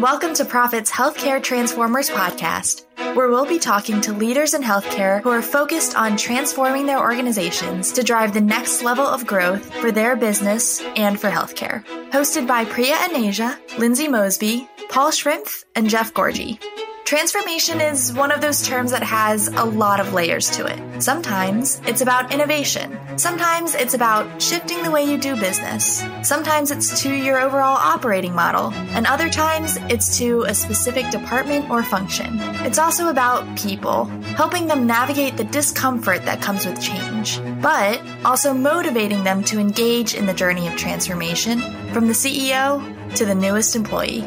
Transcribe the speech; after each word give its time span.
Welcome 0.00 0.32
to 0.36 0.46
Prophet's 0.46 0.90
Healthcare 0.90 1.42
Transformers 1.42 2.08
podcast, 2.08 2.86
where 3.14 3.28
we'll 3.28 3.44
be 3.44 3.58
talking 3.58 4.00
to 4.00 4.14
leaders 4.14 4.54
in 4.54 4.62
healthcare 4.62 5.20
who 5.20 5.28
are 5.28 5.42
focused 5.42 5.94
on 5.94 6.16
transforming 6.16 6.86
their 6.86 7.00
organizations 7.00 7.92
to 7.92 8.02
drive 8.02 8.32
the 8.32 8.40
next 8.40 8.82
level 8.82 9.06
of 9.06 9.26
growth 9.26 9.70
for 9.74 9.92
their 9.92 10.16
business 10.16 10.80
and 10.96 11.20
for 11.20 11.28
healthcare. 11.28 11.84
Hosted 12.12 12.46
by 12.46 12.64
Priya 12.64 12.94
Anasia, 12.94 13.58
Lindsay 13.78 14.08
Mosby, 14.08 14.66
Paul 14.88 15.10
Schrimpf, 15.10 15.64
and 15.74 15.90
Jeff 15.90 16.14
Gourdji. 16.14 16.58
Transformation 17.10 17.80
is 17.80 18.12
one 18.12 18.30
of 18.30 18.40
those 18.40 18.64
terms 18.64 18.92
that 18.92 19.02
has 19.02 19.48
a 19.48 19.64
lot 19.64 19.98
of 19.98 20.12
layers 20.12 20.48
to 20.50 20.64
it. 20.66 21.02
Sometimes 21.02 21.82
it's 21.84 22.02
about 22.02 22.32
innovation. 22.32 22.96
Sometimes 23.18 23.74
it's 23.74 23.94
about 23.94 24.40
shifting 24.40 24.80
the 24.84 24.92
way 24.92 25.02
you 25.02 25.18
do 25.18 25.34
business. 25.34 26.04
Sometimes 26.22 26.70
it's 26.70 27.02
to 27.02 27.12
your 27.12 27.40
overall 27.40 27.76
operating 27.76 28.32
model. 28.32 28.72
And 28.94 29.08
other 29.08 29.28
times 29.28 29.76
it's 29.88 30.18
to 30.18 30.42
a 30.42 30.54
specific 30.54 31.10
department 31.10 31.68
or 31.68 31.82
function. 31.82 32.38
It's 32.64 32.78
also 32.78 33.08
about 33.08 33.58
people, 33.58 34.04
helping 34.38 34.68
them 34.68 34.86
navigate 34.86 35.36
the 35.36 35.42
discomfort 35.42 36.24
that 36.26 36.40
comes 36.40 36.64
with 36.64 36.80
change, 36.80 37.40
but 37.60 38.00
also 38.24 38.54
motivating 38.54 39.24
them 39.24 39.42
to 39.46 39.58
engage 39.58 40.14
in 40.14 40.26
the 40.26 40.34
journey 40.34 40.68
of 40.68 40.76
transformation 40.76 41.58
from 41.92 42.06
the 42.06 42.12
CEO 42.12 43.16
to 43.16 43.24
the 43.24 43.34
newest 43.34 43.74
employee. 43.74 44.24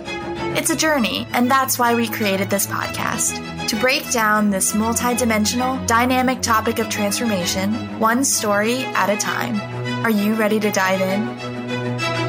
It's 0.55 0.69
a 0.69 0.75
journey, 0.75 1.27
and 1.33 1.49
that's 1.49 1.79
why 1.79 1.95
we 1.95 2.07
created 2.07 2.51
this 2.51 2.67
podcast 2.67 3.67
to 3.67 3.75
break 3.77 4.11
down 4.11 4.51
this 4.51 4.73
multidimensional, 4.73 5.85
dynamic 5.87 6.43
topic 6.43 6.77
of 6.77 6.89
transformation, 6.89 7.73
one 7.99 8.23
story 8.23 8.83
at 8.85 9.09
a 9.09 9.17
time. 9.17 9.59
Are 10.05 10.11
you 10.11 10.35
ready 10.35 10.59
to 10.59 10.69
dive 10.69 11.01
in? 11.01 12.23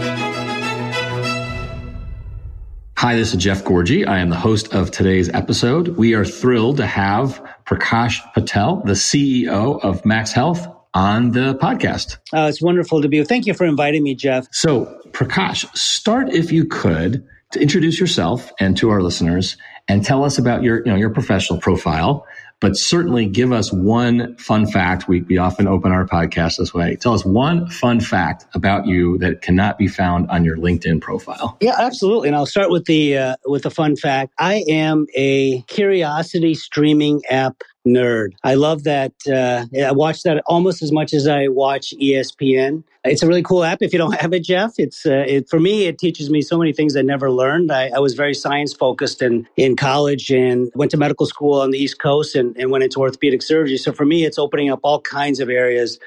Hi, 2.97 3.15
this 3.15 3.35
is 3.35 3.43
Jeff 3.43 3.63
Gourdji. 3.63 4.09
I 4.09 4.21
am 4.21 4.31
the 4.31 4.37
host 4.37 4.73
of 4.73 4.91
today's 4.91 5.29
episode. 5.29 5.89
We 5.89 6.15
are 6.15 6.25
thrilled 6.25 6.79
to 6.79 6.87
have 6.87 7.47
Prakash 7.67 8.21
Patel, 8.33 8.77
the 8.87 8.93
CEO 8.93 9.79
of 9.85 10.03
Max 10.07 10.33
Health, 10.33 10.67
on 10.95 11.33
the 11.33 11.57
podcast. 11.57 12.17
Uh, 12.33 12.47
it's 12.49 12.63
wonderful 12.63 13.03
to 13.03 13.09
be 13.09 13.19
here. 13.19 13.27
Thank 13.27 13.45
you 13.45 13.53
for 13.53 13.67
inviting 13.67 14.03
me, 14.03 14.15
Jeff. 14.15 14.49
So, 14.51 14.99
Prakash, 15.11 15.67
start 15.77 16.31
if 16.33 16.51
you 16.51 16.65
could 16.65 17.27
to 17.55 17.61
introduce 17.61 17.99
yourself 17.99 18.53
and 18.61 18.77
to 18.77 18.91
our 18.91 19.01
listeners 19.01 19.57
and 19.89 20.05
tell 20.05 20.25
us 20.25 20.39
about 20.39 20.63
your, 20.63 20.79
you 20.79 20.87
know, 20.87 20.97
your 20.97 21.11
professional 21.11 21.59
profile, 21.59 22.27
but 22.61 22.77
certainly 22.77 23.27
give 23.27 23.53
us 23.53 23.73
one 23.73 24.37
fun 24.39 24.67
fact. 24.67 25.07
We, 25.07 25.23
we 25.23 25.39
often 25.39 25.69
open 25.69 25.93
our 25.93 26.07
podcast 26.07 26.57
this 26.59 26.75
way. 26.75 26.97
Tell 26.97 27.13
us 27.13 27.25
one 27.25 27.69
fun 27.69 28.01
fact 28.01 28.47
about 28.55 28.87
you 28.87 29.19
that 29.19 29.43
cannot 29.43 29.79
be 29.79 29.87
found 29.87 30.29
on 30.31 30.45
your 30.45 30.57
LinkedIn 30.57 31.01
profile. 31.01 31.57
Yeah, 31.61 31.75
absolutely. 31.79 32.29
And 32.29 32.37
I'll 32.37 32.47
start 32.47 32.71
with 32.71 32.87
the, 32.87 33.19
uh, 33.19 33.37
with 33.45 33.63
the 33.63 33.71
fun 33.71 33.97
fact. 33.97 34.33
I 34.39 34.65
am 34.69 35.07
a 35.15 35.63
curiosity 35.63 36.55
streaming 36.55 37.23
app 37.31 37.63
nerd. 37.87 38.33
I 38.43 38.55
love 38.55 38.85
that. 38.85 39.13
Uh, 39.27 39.67
I 39.79 39.93
watch 39.93 40.23
that 40.23 40.43
almost 40.47 40.83
as 40.83 40.91
much 40.91 41.13
as 41.13 41.27
I 41.27 41.49
watch 41.49 41.95
ESPN. 42.01 42.83
It's 43.05 43.23
a 43.23 43.27
really 43.27 43.43
cool 43.43 43.65
app. 43.65 43.83
If 43.83 43.93
you 43.93 43.99
don't 43.99 44.19
have 44.19 44.33
it, 44.33 44.45
Jeff, 44.45 44.75
it's 44.79 45.05
uh, 45.05 45.25
it, 45.27 45.49
for 45.49 45.61
me. 45.61 45.85
It 45.85 45.99
teaches 45.99 46.31
me 46.31 46.41
so 46.41 46.57
many 46.57 46.73
things 46.73 46.97
I 46.97 47.03
never 47.03 47.31
learned. 47.31 47.71
I, 47.71 47.91
I, 47.95 47.99
was 47.99 48.15
very 48.15 48.33
science 48.33 48.73
focused 48.73 49.21
in 49.21 49.47
in 49.57 49.77
college 49.77 50.31
and 50.31 50.73
went 50.75 50.91
to 50.93 50.97
medical 50.97 51.27
school 51.27 51.61
on 51.61 51.71
the 51.71 51.79
East 51.79 52.01
Coast 52.01 52.35
and, 52.35 52.57
and 52.57 52.71
went 52.71 52.83
into 52.83 53.01
orthopedic 53.01 53.43
surgery. 53.43 53.77
So 53.77 53.93
for 53.93 54.07
me, 54.07 54.25
it's 54.25 54.39
opening 54.39 54.71
up 54.71 54.81
all 54.83 55.03
kinds 55.03 55.39
of 55.39 55.51
areas, 55.51 55.99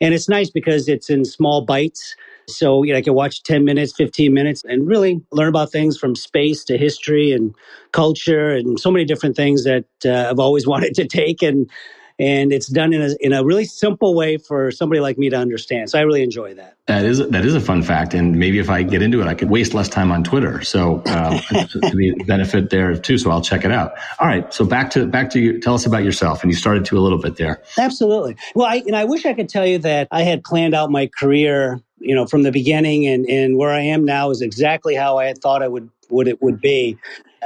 and 0.00 0.14
it's 0.14 0.28
nice 0.28 0.48
because 0.48 0.88
it's 0.88 1.10
in 1.10 1.24
small 1.24 1.62
bites. 1.62 2.14
So 2.48 2.82
you 2.82 2.92
know, 2.92 2.98
I 2.98 3.02
can 3.02 3.14
watch 3.14 3.42
10 3.42 3.64
minutes, 3.64 3.92
15 3.96 4.32
minutes, 4.32 4.64
and 4.64 4.86
really 4.86 5.20
learn 5.32 5.48
about 5.48 5.72
things 5.72 5.96
from 5.96 6.14
space 6.14 6.64
to 6.64 6.78
history 6.78 7.32
and 7.32 7.54
culture 7.92 8.50
and 8.50 8.78
so 8.78 8.90
many 8.90 9.04
different 9.04 9.36
things 9.36 9.64
that 9.64 9.84
uh, 10.04 10.28
I've 10.30 10.38
always 10.38 10.66
wanted 10.74 10.94
to 10.94 11.06
take. 11.06 11.42
And 11.42 11.70
and 12.18 12.52
it's 12.52 12.68
done 12.68 12.92
in 12.92 13.02
a, 13.02 13.10
in 13.20 13.32
a 13.32 13.44
really 13.44 13.64
simple 13.64 14.14
way 14.14 14.36
for 14.36 14.70
somebody 14.70 15.00
like 15.00 15.18
me 15.18 15.30
to 15.30 15.36
understand. 15.36 15.90
So 15.90 15.98
I 15.98 16.02
really 16.02 16.22
enjoy 16.22 16.54
that. 16.54 16.76
That 16.86 17.04
is 17.04 17.18
that 17.30 17.44
is 17.44 17.54
a 17.54 17.60
fun 17.60 17.82
fact, 17.82 18.12
and 18.12 18.36
maybe 18.38 18.58
if 18.58 18.68
I 18.68 18.82
get 18.82 19.00
into 19.02 19.20
it, 19.20 19.26
I 19.26 19.34
could 19.34 19.48
waste 19.50 19.72
less 19.72 19.88
time 19.88 20.12
on 20.12 20.22
Twitter. 20.22 20.62
So 20.62 21.02
uh, 21.06 21.40
to 21.66 21.96
be 21.96 22.12
benefit 22.26 22.70
there 22.70 22.94
too. 22.94 23.16
So 23.18 23.30
I'll 23.30 23.40
check 23.40 23.64
it 23.64 23.72
out. 23.72 23.94
All 24.20 24.28
right. 24.28 24.52
So 24.52 24.64
back 24.64 24.90
to 24.90 25.06
back 25.06 25.30
to 25.30 25.40
you. 25.40 25.60
Tell 25.60 25.74
us 25.74 25.86
about 25.86 26.04
yourself, 26.04 26.42
and 26.42 26.52
you 26.52 26.56
started 26.56 26.84
to 26.86 26.98
a 26.98 27.00
little 27.00 27.18
bit 27.18 27.36
there. 27.36 27.62
Absolutely. 27.78 28.36
Well, 28.54 28.66
I, 28.66 28.76
and 28.86 28.94
I 28.94 29.04
wish 29.04 29.24
I 29.24 29.32
could 29.32 29.48
tell 29.48 29.66
you 29.66 29.78
that 29.78 30.08
I 30.10 30.22
had 30.22 30.44
planned 30.44 30.74
out 30.74 30.90
my 30.90 31.06
career 31.06 31.80
you 31.98 32.14
know, 32.14 32.26
from 32.26 32.42
the 32.42 32.52
beginning 32.52 33.06
and, 33.06 33.26
and 33.26 33.56
where 33.56 33.70
I 33.70 33.80
am 33.80 34.04
now 34.04 34.30
is 34.30 34.42
exactly 34.42 34.94
how 34.94 35.18
I 35.18 35.26
had 35.26 35.38
thought 35.38 35.62
I 35.62 35.68
would, 35.68 35.88
would 36.10 36.28
it 36.28 36.42
would 36.42 36.60
be. 36.60 36.98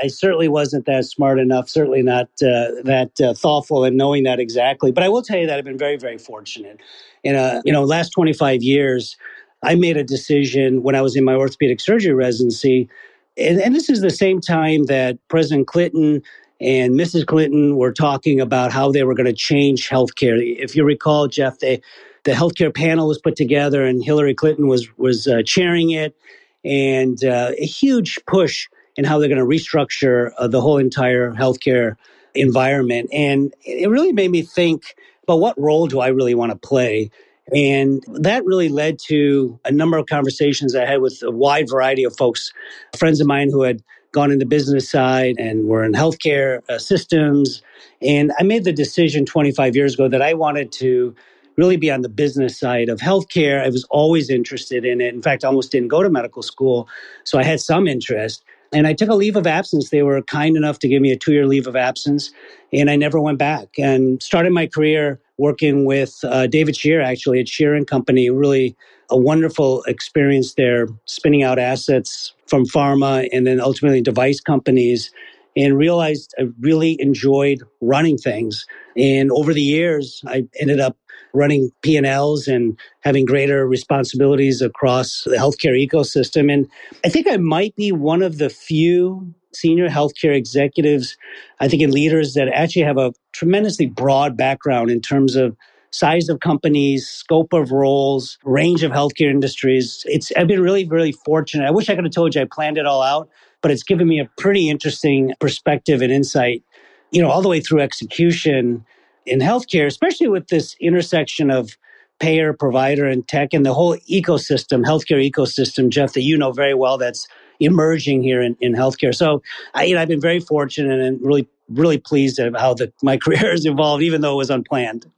I 0.02 0.08
certainly 0.08 0.48
wasn't 0.48 0.86
that 0.86 1.04
smart 1.04 1.38
enough, 1.38 1.68
certainly 1.68 2.02
not 2.02 2.28
uh, 2.42 2.70
that 2.84 3.20
uh, 3.20 3.34
thoughtful 3.34 3.84
in 3.84 3.96
knowing 3.96 4.24
that 4.24 4.38
exactly. 4.38 4.92
But 4.92 5.04
I 5.04 5.08
will 5.08 5.22
tell 5.22 5.38
you 5.38 5.46
that 5.46 5.58
I've 5.58 5.64
been 5.64 5.78
very, 5.78 5.96
very 5.96 6.18
fortunate. 6.18 6.80
In 7.24 7.34
a, 7.34 7.60
you 7.64 7.72
know, 7.72 7.84
last 7.84 8.10
25 8.10 8.62
years, 8.62 9.16
I 9.62 9.74
made 9.74 9.96
a 9.96 10.04
decision 10.04 10.82
when 10.82 10.94
I 10.94 11.02
was 11.02 11.16
in 11.16 11.24
my 11.24 11.34
orthopedic 11.34 11.80
surgery 11.80 12.14
residency. 12.14 12.88
And, 13.36 13.60
and 13.60 13.74
this 13.74 13.90
is 13.90 14.00
the 14.00 14.10
same 14.10 14.40
time 14.40 14.84
that 14.84 15.18
President 15.28 15.66
Clinton 15.66 16.22
and 16.60 16.94
Mrs. 16.94 17.26
Clinton 17.26 17.76
were 17.76 17.92
talking 17.92 18.40
about 18.40 18.72
how 18.72 18.90
they 18.90 19.04
were 19.04 19.14
going 19.14 19.26
to 19.26 19.32
change 19.32 19.88
healthcare. 19.88 20.38
If 20.58 20.74
you 20.74 20.84
recall, 20.84 21.28
Jeff, 21.28 21.58
they 21.58 21.80
the 22.28 22.34
healthcare 22.34 22.74
panel 22.74 23.08
was 23.08 23.18
put 23.18 23.36
together, 23.36 23.86
and 23.86 24.04
Hillary 24.04 24.34
Clinton 24.34 24.68
was 24.68 24.86
was 24.98 25.26
uh, 25.26 25.40
chairing 25.46 25.90
it, 25.92 26.14
and 26.62 27.24
uh, 27.24 27.52
a 27.56 27.64
huge 27.64 28.18
push 28.26 28.68
in 28.96 29.04
how 29.06 29.18
they're 29.18 29.30
going 29.30 29.40
to 29.40 29.46
restructure 29.46 30.32
uh, 30.36 30.46
the 30.46 30.60
whole 30.60 30.76
entire 30.76 31.32
healthcare 31.32 31.96
environment. 32.34 33.08
And 33.14 33.54
it 33.64 33.88
really 33.88 34.12
made 34.12 34.30
me 34.30 34.42
think 34.42 34.94
about 35.22 35.40
what 35.40 35.58
role 35.58 35.86
do 35.86 36.00
I 36.00 36.08
really 36.08 36.34
want 36.34 36.52
to 36.52 36.58
play. 36.58 37.10
And 37.54 38.04
that 38.08 38.44
really 38.44 38.68
led 38.68 38.98
to 39.06 39.58
a 39.64 39.72
number 39.72 39.96
of 39.96 40.04
conversations 40.04 40.74
I 40.74 40.84
had 40.84 41.00
with 41.00 41.22
a 41.22 41.30
wide 41.30 41.70
variety 41.70 42.04
of 42.04 42.14
folks, 42.14 42.52
friends 42.98 43.22
of 43.22 43.26
mine 43.26 43.48
who 43.50 43.62
had 43.62 43.82
gone 44.12 44.30
in 44.30 44.38
the 44.38 44.46
business 44.46 44.90
side 44.90 45.36
and 45.38 45.66
were 45.66 45.82
in 45.82 45.92
healthcare 45.92 46.60
uh, 46.68 46.78
systems. 46.78 47.62
And 48.02 48.32
I 48.38 48.42
made 48.42 48.64
the 48.64 48.72
decision 48.72 49.24
25 49.24 49.76
years 49.76 49.94
ago 49.94 50.08
that 50.08 50.20
I 50.20 50.34
wanted 50.34 50.72
to 50.72 51.14
really 51.58 51.76
be 51.76 51.90
on 51.90 52.00
the 52.02 52.08
business 52.08 52.58
side 52.58 52.88
of 52.88 53.00
healthcare. 53.00 53.62
I 53.62 53.68
was 53.68 53.84
always 53.90 54.30
interested 54.30 54.84
in 54.84 55.00
it. 55.02 55.12
In 55.12 55.20
fact, 55.20 55.44
I 55.44 55.48
almost 55.48 55.72
didn't 55.72 55.88
go 55.88 56.02
to 56.02 56.08
medical 56.08 56.42
school. 56.42 56.88
So 57.24 57.38
I 57.38 57.42
had 57.42 57.60
some 57.60 57.86
interest. 57.86 58.44
And 58.72 58.86
I 58.86 58.92
took 58.92 59.08
a 59.08 59.14
leave 59.14 59.34
of 59.36 59.46
absence. 59.46 59.90
They 59.90 60.02
were 60.02 60.22
kind 60.22 60.56
enough 60.56 60.78
to 60.80 60.88
give 60.88 61.02
me 61.02 61.10
a 61.10 61.16
two 61.16 61.32
year 61.32 61.46
leave 61.46 61.66
of 61.66 61.74
absence. 61.74 62.30
And 62.72 62.90
I 62.90 62.96
never 62.96 63.20
went 63.20 63.38
back 63.38 63.68
and 63.78 64.22
started 64.22 64.52
my 64.52 64.66
career 64.66 65.20
working 65.36 65.84
with 65.84 66.18
uh, 66.22 66.46
David 66.46 66.76
Shear, 66.76 67.00
actually, 67.00 67.40
at 67.40 67.48
Shear 67.48 67.74
and 67.74 67.86
Company. 67.86 68.30
Really 68.30 68.76
a 69.10 69.16
wonderful 69.16 69.82
experience 69.84 70.54
there, 70.54 70.86
spinning 71.06 71.42
out 71.42 71.58
assets 71.58 72.34
from 72.46 72.66
pharma 72.66 73.26
and 73.32 73.46
then 73.46 73.58
ultimately 73.60 74.02
device 74.02 74.40
companies 74.40 75.10
and 75.56 75.76
realized 75.76 76.34
I 76.38 76.48
really 76.60 76.96
enjoyed 77.00 77.62
running 77.80 78.18
things. 78.18 78.66
And 78.96 79.32
over 79.32 79.54
the 79.54 79.62
years, 79.62 80.22
I 80.26 80.46
ended 80.60 80.78
up 80.78 80.96
running 81.34 81.70
P&Ls 81.82 82.48
and 82.48 82.78
having 83.00 83.24
greater 83.24 83.66
responsibilities 83.66 84.62
across 84.62 85.22
the 85.24 85.36
healthcare 85.36 85.76
ecosystem. 85.76 86.52
And 86.52 86.68
I 87.04 87.08
think 87.08 87.26
I 87.28 87.36
might 87.36 87.74
be 87.76 87.92
one 87.92 88.22
of 88.22 88.38
the 88.38 88.50
few 88.50 89.34
senior 89.52 89.88
healthcare 89.88 90.34
executives, 90.34 91.16
I 91.60 91.68
think, 91.68 91.82
in 91.82 91.90
leaders 91.90 92.34
that 92.34 92.48
actually 92.48 92.82
have 92.82 92.98
a 92.98 93.12
tremendously 93.32 93.86
broad 93.86 94.36
background 94.36 94.90
in 94.90 95.00
terms 95.00 95.36
of 95.36 95.56
size 95.90 96.28
of 96.28 96.40
companies, 96.40 97.08
scope 97.08 97.52
of 97.52 97.72
roles, 97.72 98.38
range 98.44 98.82
of 98.82 98.92
healthcare 98.92 99.30
industries. 99.30 100.02
It's 100.06 100.30
I've 100.36 100.46
been 100.46 100.62
really, 100.62 100.86
really 100.86 101.12
fortunate. 101.12 101.66
I 101.66 101.70
wish 101.70 101.88
I 101.88 101.94
could 101.94 102.04
have 102.04 102.12
told 102.12 102.34
you 102.34 102.42
I 102.42 102.46
planned 102.50 102.78
it 102.78 102.86
all 102.86 103.02
out, 103.02 103.28
but 103.62 103.70
it's 103.70 103.82
given 103.82 104.06
me 104.06 104.20
a 104.20 104.28
pretty 104.36 104.68
interesting 104.68 105.32
perspective 105.40 106.02
and 106.02 106.12
insight, 106.12 106.62
you 107.10 107.22
know, 107.22 107.30
all 107.30 107.42
the 107.42 107.48
way 107.48 107.60
through 107.60 107.80
execution 107.80 108.84
in 109.28 109.40
healthcare, 109.40 109.86
especially 109.86 110.28
with 110.28 110.48
this 110.48 110.74
intersection 110.80 111.50
of 111.50 111.76
payer, 112.18 112.52
provider, 112.52 113.06
and 113.06 113.26
tech, 113.28 113.52
and 113.52 113.64
the 113.64 113.74
whole 113.74 113.96
ecosystem, 114.10 114.84
healthcare 114.84 115.30
ecosystem, 115.30 115.88
Jeff, 115.88 116.14
that 116.14 116.22
you 116.22 116.36
know 116.36 116.52
very 116.52 116.74
well, 116.74 116.98
that's 116.98 117.28
emerging 117.60 118.22
here 118.22 118.40
in, 118.40 118.56
in 118.60 118.74
healthcare. 118.74 119.14
So, 119.14 119.42
I, 119.74 119.84
you 119.84 119.94
know, 119.94 120.02
I've 120.02 120.08
been 120.08 120.20
very 120.20 120.40
fortunate 120.40 121.00
and 121.00 121.20
really, 121.24 121.48
really 121.68 121.98
pleased 121.98 122.38
at 122.38 122.56
how 122.58 122.74
the, 122.74 122.92
my 123.02 123.16
career 123.22 123.50
has 123.50 123.66
evolved, 123.66 124.02
even 124.02 124.20
though 124.20 124.34
it 124.34 124.36
was 124.36 124.50
unplanned. 124.50 125.10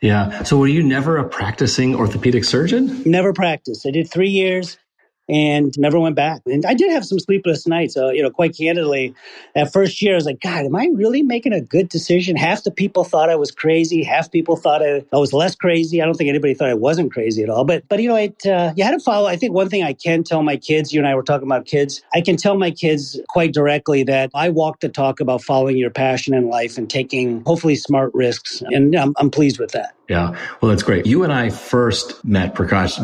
Yeah. 0.00 0.42
So, 0.42 0.58
were 0.58 0.66
you 0.66 0.82
never 0.82 1.16
a 1.16 1.28
practicing 1.28 1.94
orthopedic 1.94 2.44
surgeon? 2.44 3.02
Never 3.04 3.32
practiced. 3.32 3.86
I 3.86 3.90
did 3.90 4.10
three 4.10 4.28
years 4.28 4.78
and 5.28 5.76
never 5.78 5.98
went 5.98 6.16
back. 6.16 6.42
And 6.46 6.64
I 6.64 6.74
did 6.74 6.90
have 6.92 7.04
some 7.04 7.18
sleepless 7.18 7.66
nights. 7.66 7.96
Uh, 7.96 8.10
you 8.10 8.22
know, 8.22 8.30
quite 8.30 8.56
candidly, 8.56 9.14
that 9.54 9.72
first 9.72 10.00
year, 10.00 10.12
I 10.12 10.16
was 10.16 10.26
like, 10.26 10.40
God, 10.40 10.64
am 10.64 10.76
I 10.76 10.88
really 10.94 11.22
making 11.22 11.52
a 11.52 11.60
good 11.60 11.88
decision? 11.88 12.36
Half 12.36 12.64
the 12.64 12.70
people 12.70 13.04
thought 13.04 13.30
I 13.30 13.36
was 13.36 13.50
crazy. 13.50 14.02
Half 14.04 14.30
people 14.30 14.56
thought 14.56 14.82
I, 14.82 15.04
I 15.12 15.18
was 15.18 15.32
less 15.32 15.56
crazy. 15.56 16.00
I 16.00 16.04
don't 16.04 16.14
think 16.14 16.28
anybody 16.28 16.54
thought 16.54 16.68
I 16.68 16.74
wasn't 16.74 17.12
crazy 17.12 17.42
at 17.42 17.50
all. 17.50 17.64
But, 17.64 17.88
but 17.88 18.00
you 18.00 18.08
know, 18.08 18.16
it, 18.16 18.46
uh, 18.46 18.72
you 18.76 18.84
had 18.84 18.92
to 18.92 19.00
follow. 19.00 19.26
I 19.26 19.36
think 19.36 19.52
one 19.52 19.68
thing 19.68 19.82
I 19.82 19.94
can 19.94 20.22
tell 20.22 20.42
my 20.42 20.56
kids, 20.56 20.92
you 20.92 21.00
and 21.00 21.08
I 21.08 21.14
were 21.14 21.22
talking 21.22 21.48
about 21.48 21.66
kids, 21.66 22.02
I 22.14 22.20
can 22.20 22.36
tell 22.36 22.56
my 22.56 22.70
kids 22.70 23.18
quite 23.28 23.52
directly 23.52 24.04
that 24.04 24.30
I 24.34 24.50
walk 24.50 24.80
the 24.80 24.88
talk 24.88 25.20
about 25.20 25.42
following 25.42 25.76
your 25.76 25.90
passion 25.90 26.34
in 26.34 26.48
life 26.48 26.78
and 26.78 26.88
taking 26.88 27.42
hopefully 27.44 27.76
smart 27.76 28.14
risks. 28.14 28.62
And 28.66 28.94
I'm, 28.94 29.14
I'm 29.16 29.30
pleased 29.30 29.58
with 29.58 29.72
that. 29.72 29.95
Yeah. 30.08 30.38
Well, 30.60 30.70
that's 30.70 30.84
great. 30.84 31.04
You 31.04 31.24
and 31.24 31.32
I 31.32 31.50
first 31.50 32.24
met, 32.24 32.54
Prakash, 32.54 32.98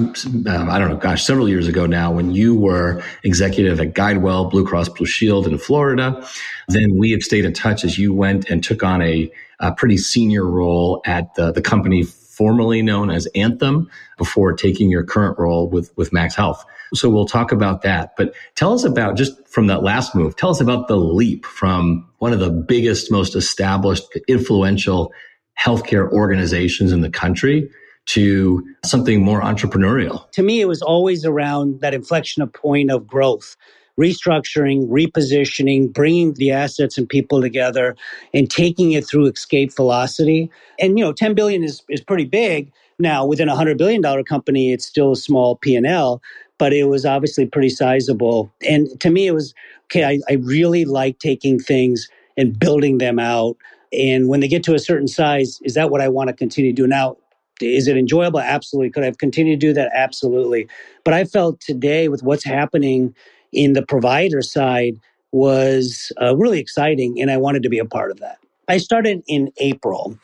um, 0.47 0.71
I 0.71 0.79
don't 0.79 0.89
know, 0.89 0.97
gosh, 0.97 1.25
several 1.25 1.49
years 1.49 1.67
ago 1.67 1.87
now 1.87 2.13
when 2.13 2.33
you 2.33 2.55
were 2.55 3.03
executive 3.25 3.81
at 3.81 3.95
Guidewell 3.95 4.49
Blue 4.51 4.65
Cross 4.65 4.91
Blue 4.91 5.07
Shield 5.07 5.49
in 5.49 5.59
Florida. 5.59 6.25
Then 6.69 6.97
we 6.97 7.11
have 7.11 7.23
stayed 7.23 7.45
in 7.45 7.55
touch 7.55 7.85
as 7.85 7.99
you 7.99 8.15
went 8.15 8.49
and 8.51 8.63
took 8.63 8.85
on 8.85 9.03
a, 9.03 9.33
a 9.59 9.73
pretty 9.73 9.97
senior 9.97 10.45
role 10.45 11.03
at 11.05 11.35
the, 11.35 11.51
the 11.51 11.63
company 11.63 12.05
formerly 12.05 12.83
known 12.83 13.11
as 13.11 13.27
Anthem 13.35 13.91
before 14.17 14.53
taking 14.53 14.89
your 14.89 15.03
current 15.03 15.39
role 15.39 15.69
with, 15.69 15.97
with 15.97 16.13
Max 16.13 16.35
Health. 16.37 16.65
So 16.95 17.09
we'll 17.09 17.27
talk 17.27 17.53
about 17.53 17.83
that. 17.83 18.17
But 18.17 18.35
tell 18.55 18.75
us 18.75 18.85
about 18.85 19.17
just 19.17 19.47
from 19.49 19.67
that 19.67 19.83
last 19.83 20.15
move, 20.15 20.37
tell 20.37 20.51
us 20.51 20.61
about 20.61 20.89
the 20.89 20.97
leap 20.97 21.47
from 21.47 22.09
one 22.19 22.33
of 22.33 22.41
the 22.41 22.51
biggest, 22.51 23.11
most 23.11 23.35
established, 23.35 24.05
influential 24.29 25.13
healthcare 25.61 26.11
organizations 26.11 26.93
in 26.93 27.01
the 27.01 27.11
country 27.11 27.71
to 28.07 28.65
something 28.85 29.23
more 29.23 29.41
entrepreneurial? 29.43 30.31
To 30.33 30.43
me, 30.43 30.61
it 30.61 30.67
was 30.67 30.83
always 30.83 31.25
around 31.25 31.81
that 31.81 31.95
inflection 31.95 32.47
point 32.49 32.91
of 32.91 33.07
growth 33.07 33.57
restructuring, 33.99 34.89
repositioning, 34.89 35.93
bringing 35.93 36.35
the 36.35 36.51
assets 36.51 36.97
and 36.97 37.09
people 37.09 37.41
together 37.41 37.97
and 38.33 38.51
taking 38.51 38.93
it 38.93 39.07
through 39.07 39.27
escape 39.27 39.75
velocity. 39.75 40.51
And 40.79 40.99
you 40.99 41.05
know, 41.05 41.13
10 41.13 41.35
billion 41.35 41.63
is 41.63 41.83
is 41.89 42.01
pretty 42.01 42.25
big. 42.25 42.73
Now, 42.99 43.27
within 43.27 43.49
a 43.49 43.53
100 43.53 43.79
billion 43.79 44.01
dollar 44.01 44.23
company, 44.23 44.73
it's 44.73 44.87
still 44.87 45.13
a 45.13 45.17
small 45.17 45.57
P&L, 45.57 46.23
but 46.59 46.73
it 46.73 46.85
was 46.85 47.05
obviously 47.05 47.47
pretty 47.47 47.69
sizable. 47.69 48.53
And 48.69 48.89
to 49.01 49.11
me 49.11 49.27
it 49.27 49.35
was 49.35 49.55
okay, 49.87 50.05
I, 50.05 50.21
I 50.29 50.35
really 50.35 50.85
like 50.85 51.19
taking 51.19 51.59
things 51.59 52.09
and 52.37 52.59
building 52.59 52.99
them 52.99 53.19
out 53.19 53.57
and 53.93 54.29
when 54.29 54.41
they 54.41 54.49
get 54.49 54.63
to 54.65 54.75
a 54.75 54.79
certain 54.79 55.09
size, 55.09 55.61
is 55.63 55.75
that 55.75 55.91
what 55.91 56.01
I 56.01 56.09
want 56.09 56.29
to 56.29 56.35
continue 56.35 56.73
to 56.73 56.83
do? 56.83 56.87
Now, 56.87 57.17
is 57.61 57.87
it 57.87 57.97
enjoyable? 57.97 58.41
Absolutely. 58.41 58.91
Could 58.91 59.03
I 59.03 59.07
have 59.07 59.19
continued 59.19 59.61
to 59.61 59.67
do 59.67 59.73
that? 59.75 59.91
Absolutely. 59.95 60.69
But 61.05 61.15
I 61.15 61.25
felt 61.25 61.61
today 61.61 62.09
with 62.09 62.23
what's 62.23 62.45
happening 62.45 63.15
in 63.53 63.75
the 63.75 63.85
provider 63.85 64.43
side 64.43 64.99
was 65.31 66.13
uh, 66.21 66.37
really 66.37 66.59
exciting, 66.59 67.21
and 67.21 67.31
I 67.31 67.37
wanted 67.37 67.63
to 67.63 67.69
be 67.69 67.79
a 67.79 67.85
part 67.85 68.11
of 68.11 68.21
that. 68.21 68.39
I 68.69 68.79
started 68.79 69.23
in 69.27 69.51
April. 69.59 70.19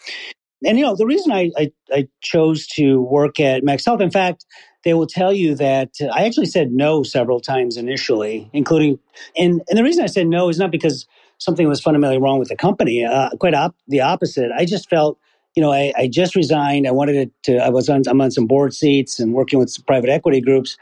And, 0.64 0.79
you 0.79 0.85
know, 0.85 0.97
the 0.97 1.06
reason 1.06 1.32
I, 1.32 1.50
I, 1.56 1.71
I 1.93 2.09
chose 2.21 2.67
to 2.69 3.00
work 3.03 3.38
at 3.38 3.62
Max 3.62 3.85
Health, 3.85 4.00
in 4.00 4.11
fact, 4.11 4.44
they 4.85 4.93
will 4.94 5.06
tell 5.06 5.32
you 5.32 5.55
that 5.55 5.91
uh, 6.00 6.06
I 6.06 6.25
actually 6.25 6.47
said 6.47 6.73
no 6.73 7.03
several 7.03 7.41
times 7.41 7.76
initially, 7.76 8.50
including, 8.53 8.99
and, 9.37 9.62
and 9.69 9.79
the 9.79 9.85
reason 9.85 10.03
I 10.03 10.09
said 10.09 10.26
no 10.26 10.49
is 10.49 10.59
not 10.59 10.71
because 10.71 11.06
something 11.38 11.69
was 11.69 11.81
fundamentally 11.81 12.20
wrong 12.20 12.38
with 12.38 12.49
the 12.49 12.56
company. 12.56 13.05
Uh, 13.05 13.31
quite 13.40 13.55
op- 13.55 13.76
the 13.88 14.00
opposite. 14.00 14.50
I 14.52 14.64
just 14.64 14.88
felt, 14.90 15.19
you 15.56 15.62
know, 15.62 15.73
I, 15.73 15.93
I 15.96 16.08
just 16.08 16.37
resigned. 16.37 16.87
I 16.87 16.90
wanted 16.90 17.31
to. 17.44 17.56
I 17.58 17.70
was 17.70 17.88
on. 17.88 18.02
I'm 18.06 18.20
on 18.20 18.31
some 18.31 18.46
board 18.46 18.75
seats 18.75 19.19
and 19.19 19.35
working 19.35 19.58
with 19.58 19.75
private 19.87 20.11
equity 20.11 20.40
groups. 20.40 20.76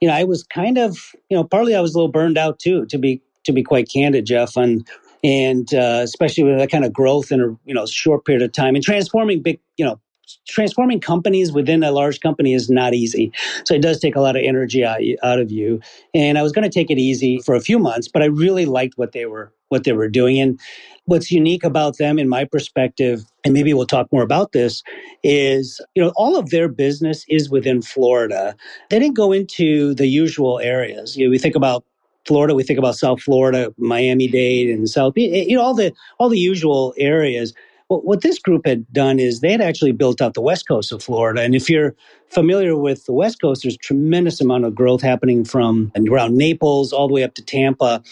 You 0.00 0.08
know, 0.08 0.14
I 0.14 0.24
was 0.24 0.42
kind 0.44 0.78
of, 0.78 0.98
you 1.30 1.36
know, 1.36 1.44
partly 1.44 1.74
I 1.74 1.80
was 1.80 1.94
a 1.94 1.98
little 1.98 2.12
burned 2.12 2.38
out 2.38 2.58
too. 2.58 2.86
To 2.86 2.98
be 2.98 3.22
to 3.44 3.52
be 3.52 3.62
quite 3.62 3.90
candid, 3.92 4.26
Jeff, 4.26 4.56
and 4.56 4.86
and 5.24 5.72
uh, 5.74 6.00
especially 6.02 6.44
with 6.44 6.58
that 6.58 6.70
kind 6.70 6.84
of 6.84 6.92
growth 6.92 7.32
in 7.32 7.40
a 7.40 7.48
you 7.64 7.74
know 7.74 7.86
short 7.86 8.24
period 8.24 8.42
of 8.42 8.52
time 8.52 8.74
and 8.74 8.84
transforming 8.84 9.42
big, 9.42 9.60
you 9.76 9.84
know, 9.84 10.00
transforming 10.48 11.00
companies 11.00 11.52
within 11.52 11.82
a 11.82 11.90
large 11.90 12.20
company 12.20 12.54
is 12.54 12.68
not 12.70 12.94
easy. 12.94 13.32
So 13.64 13.74
it 13.74 13.82
does 13.82 14.00
take 14.00 14.16
a 14.16 14.20
lot 14.20 14.36
of 14.36 14.42
energy 14.44 14.84
out, 14.84 15.00
out 15.22 15.38
of 15.40 15.50
you. 15.50 15.80
And 16.14 16.38
I 16.38 16.42
was 16.42 16.52
going 16.52 16.68
to 16.68 16.70
take 16.70 16.90
it 16.90 16.98
easy 16.98 17.38
for 17.40 17.54
a 17.54 17.60
few 17.60 17.78
months, 17.78 18.08
but 18.08 18.22
I 18.22 18.26
really 18.26 18.66
liked 18.66 18.98
what 18.98 19.12
they 19.12 19.26
were 19.26 19.52
what 19.68 19.84
they 19.84 19.92
were 19.92 20.08
doing. 20.08 20.40
And 20.40 20.60
what's 21.06 21.30
unique 21.30 21.64
about 21.64 21.98
them, 21.98 22.18
in 22.18 22.28
my 22.28 22.44
perspective, 22.44 23.24
and 23.44 23.54
maybe 23.54 23.72
we'll 23.74 23.86
talk 23.86 24.12
more 24.12 24.22
about 24.22 24.52
this, 24.52 24.82
is 25.22 25.80
you 25.94 26.02
know 26.02 26.12
all 26.16 26.36
of 26.36 26.50
their 26.50 26.68
business 26.68 27.24
is 27.28 27.50
within 27.50 27.82
Florida. 27.82 28.54
They 28.90 28.98
didn't 28.98 29.16
go 29.16 29.32
into 29.32 29.94
the 29.94 30.06
usual 30.06 30.60
areas. 30.60 31.16
You 31.16 31.26
know, 31.26 31.30
we 31.30 31.38
think 31.38 31.54
about 31.54 31.84
Florida, 32.26 32.54
we 32.54 32.64
think 32.64 32.78
about 32.78 32.96
South 32.96 33.22
Florida, 33.22 33.72
Miami 33.78 34.26
Dade, 34.26 34.68
and 34.68 34.88
South. 34.88 35.12
You 35.16 35.56
know 35.56 35.62
all 35.62 35.74
the 35.74 35.92
all 36.18 36.28
the 36.28 36.38
usual 36.38 36.92
areas. 36.98 37.54
Well, 37.88 38.00
what 38.00 38.22
this 38.22 38.40
group 38.40 38.66
had 38.66 38.92
done 38.92 39.20
is 39.20 39.40
they 39.40 39.52
had 39.52 39.60
actually 39.60 39.92
built 39.92 40.20
out 40.20 40.34
the 40.34 40.40
west 40.40 40.66
coast 40.66 40.90
of 40.90 41.02
Florida. 41.02 41.42
And 41.42 41.54
if 41.54 41.70
you're 41.70 41.94
familiar 42.30 42.76
with 42.76 43.04
the 43.06 43.12
west 43.12 43.40
coast, 43.40 43.62
there's 43.62 43.76
tremendous 43.76 44.40
amount 44.40 44.64
of 44.64 44.74
growth 44.74 45.02
happening 45.02 45.44
from 45.44 45.92
around 46.10 46.36
Naples 46.36 46.92
all 46.92 47.06
the 47.06 47.14
way 47.14 47.22
up 47.22 47.34
to 47.34 47.44
Tampa, 47.44 48.02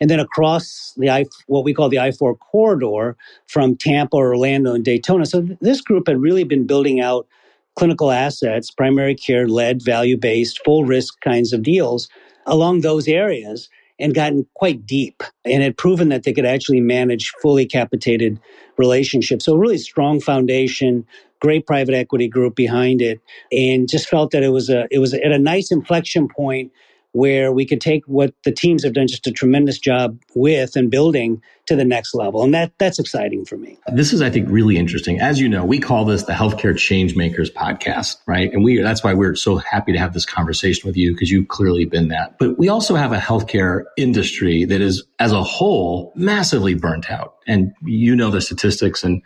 and 0.00 0.08
then 0.08 0.20
across 0.20 0.94
the 0.96 1.10
I, 1.10 1.24
what 1.48 1.64
we 1.64 1.74
call 1.74 1.88
the 1.88 1.98
I-4 1.98 2.38
corridor 2.38 3.16
from 3.48 3.76
Tampa, 3.76 4.16
Orlando, 4.16 4.72
and 4.72 4.84
Daytona. 4.84 5.26
So 5.26 5.40
this 5.60 5.80
group 5.80 6.06
had 6.06 6.20
really 6.20 6.44
been 6.44 6.64
building 6.64 7.00
out 7.00 7.26
clinical 7.74 8.12
assets, 8.12 8.70
primary 8.70 9.16
care 9.16 9.48
led, 9.48 9.82
value 9.82 10.16
based, 10.16 10.64
full 10.64 10.84
risk 10.84 11.20
kinds 11.22 11.52
of 11.52 11.64
deals 11.64 12.08
along 12.46 12.82
those 12.82 13.08
areas 13.08 13.68
and 13.98 14.14
gotten 14.14 14.46
quite 14.54 14.86
deep 14.86 15.22
and 15.44 15.62
had 15.62 15.76
proven 15.76 16.08
that 16.08 16.24
they 16.24 16.32
could 16.32 16.46
actually 16.46 16.80
manage 16.80 17.32
fully 17.40 17.66
capitated 17.66 18.40
relationships. 18.76 19.44
So, 19.44 19.54
really 19.56 19.78
strong 19.78 20.20
foundation, 20.20 21.06
great 21.40 21.66
private 21.66 21.94
equity 21.94 22.28
group 22.28 22.56
behind 22.56 23.00
it, 23.00 23.20
and 23.52 23.88
just 23.88 24.08
felt 24.08 24.30
that 24.32 24.42
it 24.42 24.50
was 24.50 24.68
a 24.70 24.86
it 24.90 24.98
was 24.98 25.14
at 25.14 25.32
a 25.32 25.38
nice 25.38 25.70
inflection 25.70 26.28
point 26.28 26.72
where 27.14 27.52
we 27.52 27.64
could 27.64 27.80
take 27.80 28.04
what 28.06 28.34
the 28.44 28.50
teams 28.50 28.82
have 28.82 28.92
done 28.92 29.06
just 29.06 29.24
a 29.28 29.30
tremendous 29.30 29.78
job 29.78 30.20
with 30.34 30.74
and 30.74 30.90
building 30.90 31.40
to 31.66 31.76
the 31.76 31.84
next 31.84 32.12
level. 32.12 32.42
And 32.42 32.52
that 32.54 32.72
that's 32.78 32.98
exciting 32.98 33.44
for 33.44 33.56
me. 33.56 33.78
This 33.92 34.12
is, 34.12 34.20
I 34.20 34.30
think, 34.30 34.48
really 34.50 34.76
interesting. 34.76 35.20
As 35.20 35.38
you 35.38 35.48
know, 35.48 35.64
we 35.64 35.78
call 35.78 36.04
this 36.04 36.24
the 36.24 36.32
Healthcare 36.32 36.74
Changemakers 36.74 37.52
podcast, 37.52 38.16
right? 38.26 38.52
And 38.52 38.64
we 38.64 38.82
that's 38.82 39.04
why 39.04 39.14
we're 39.14 39.36
so 39.36 39.56
happy 39.56 39.92
to 39.92 39.98
have 39.98 40.12
this 40.12 40.26
conversation 40.26 40.88
with 40.88 40.96
you 40.96 41.12
because 41.12 41.30
you've 41.30 41.46
clearly 41.46 41.84
been 41.84 42.08
that. 42.08 42.36
But 42.36 42.58
we 42.58 42.68
also 42.68 42.96
have 42.96 43.12
a 43.12 43.18
healthcare 43.18 43.84
industry 43.96 44.64
that 44.64 44.80
is, 44.80 45.04
as 45.20 45.30
a 45.30 45.42
whole, 45.42 46.12
massively 46.16 46.74
burnt 46.74 47.12
out. 47.12 47.36
And 47.46 47.72
you 47.84 48.16
know 48.16 48.32
the 48.32 48.40
statistics 48.40 49.04
and 49.04 49.22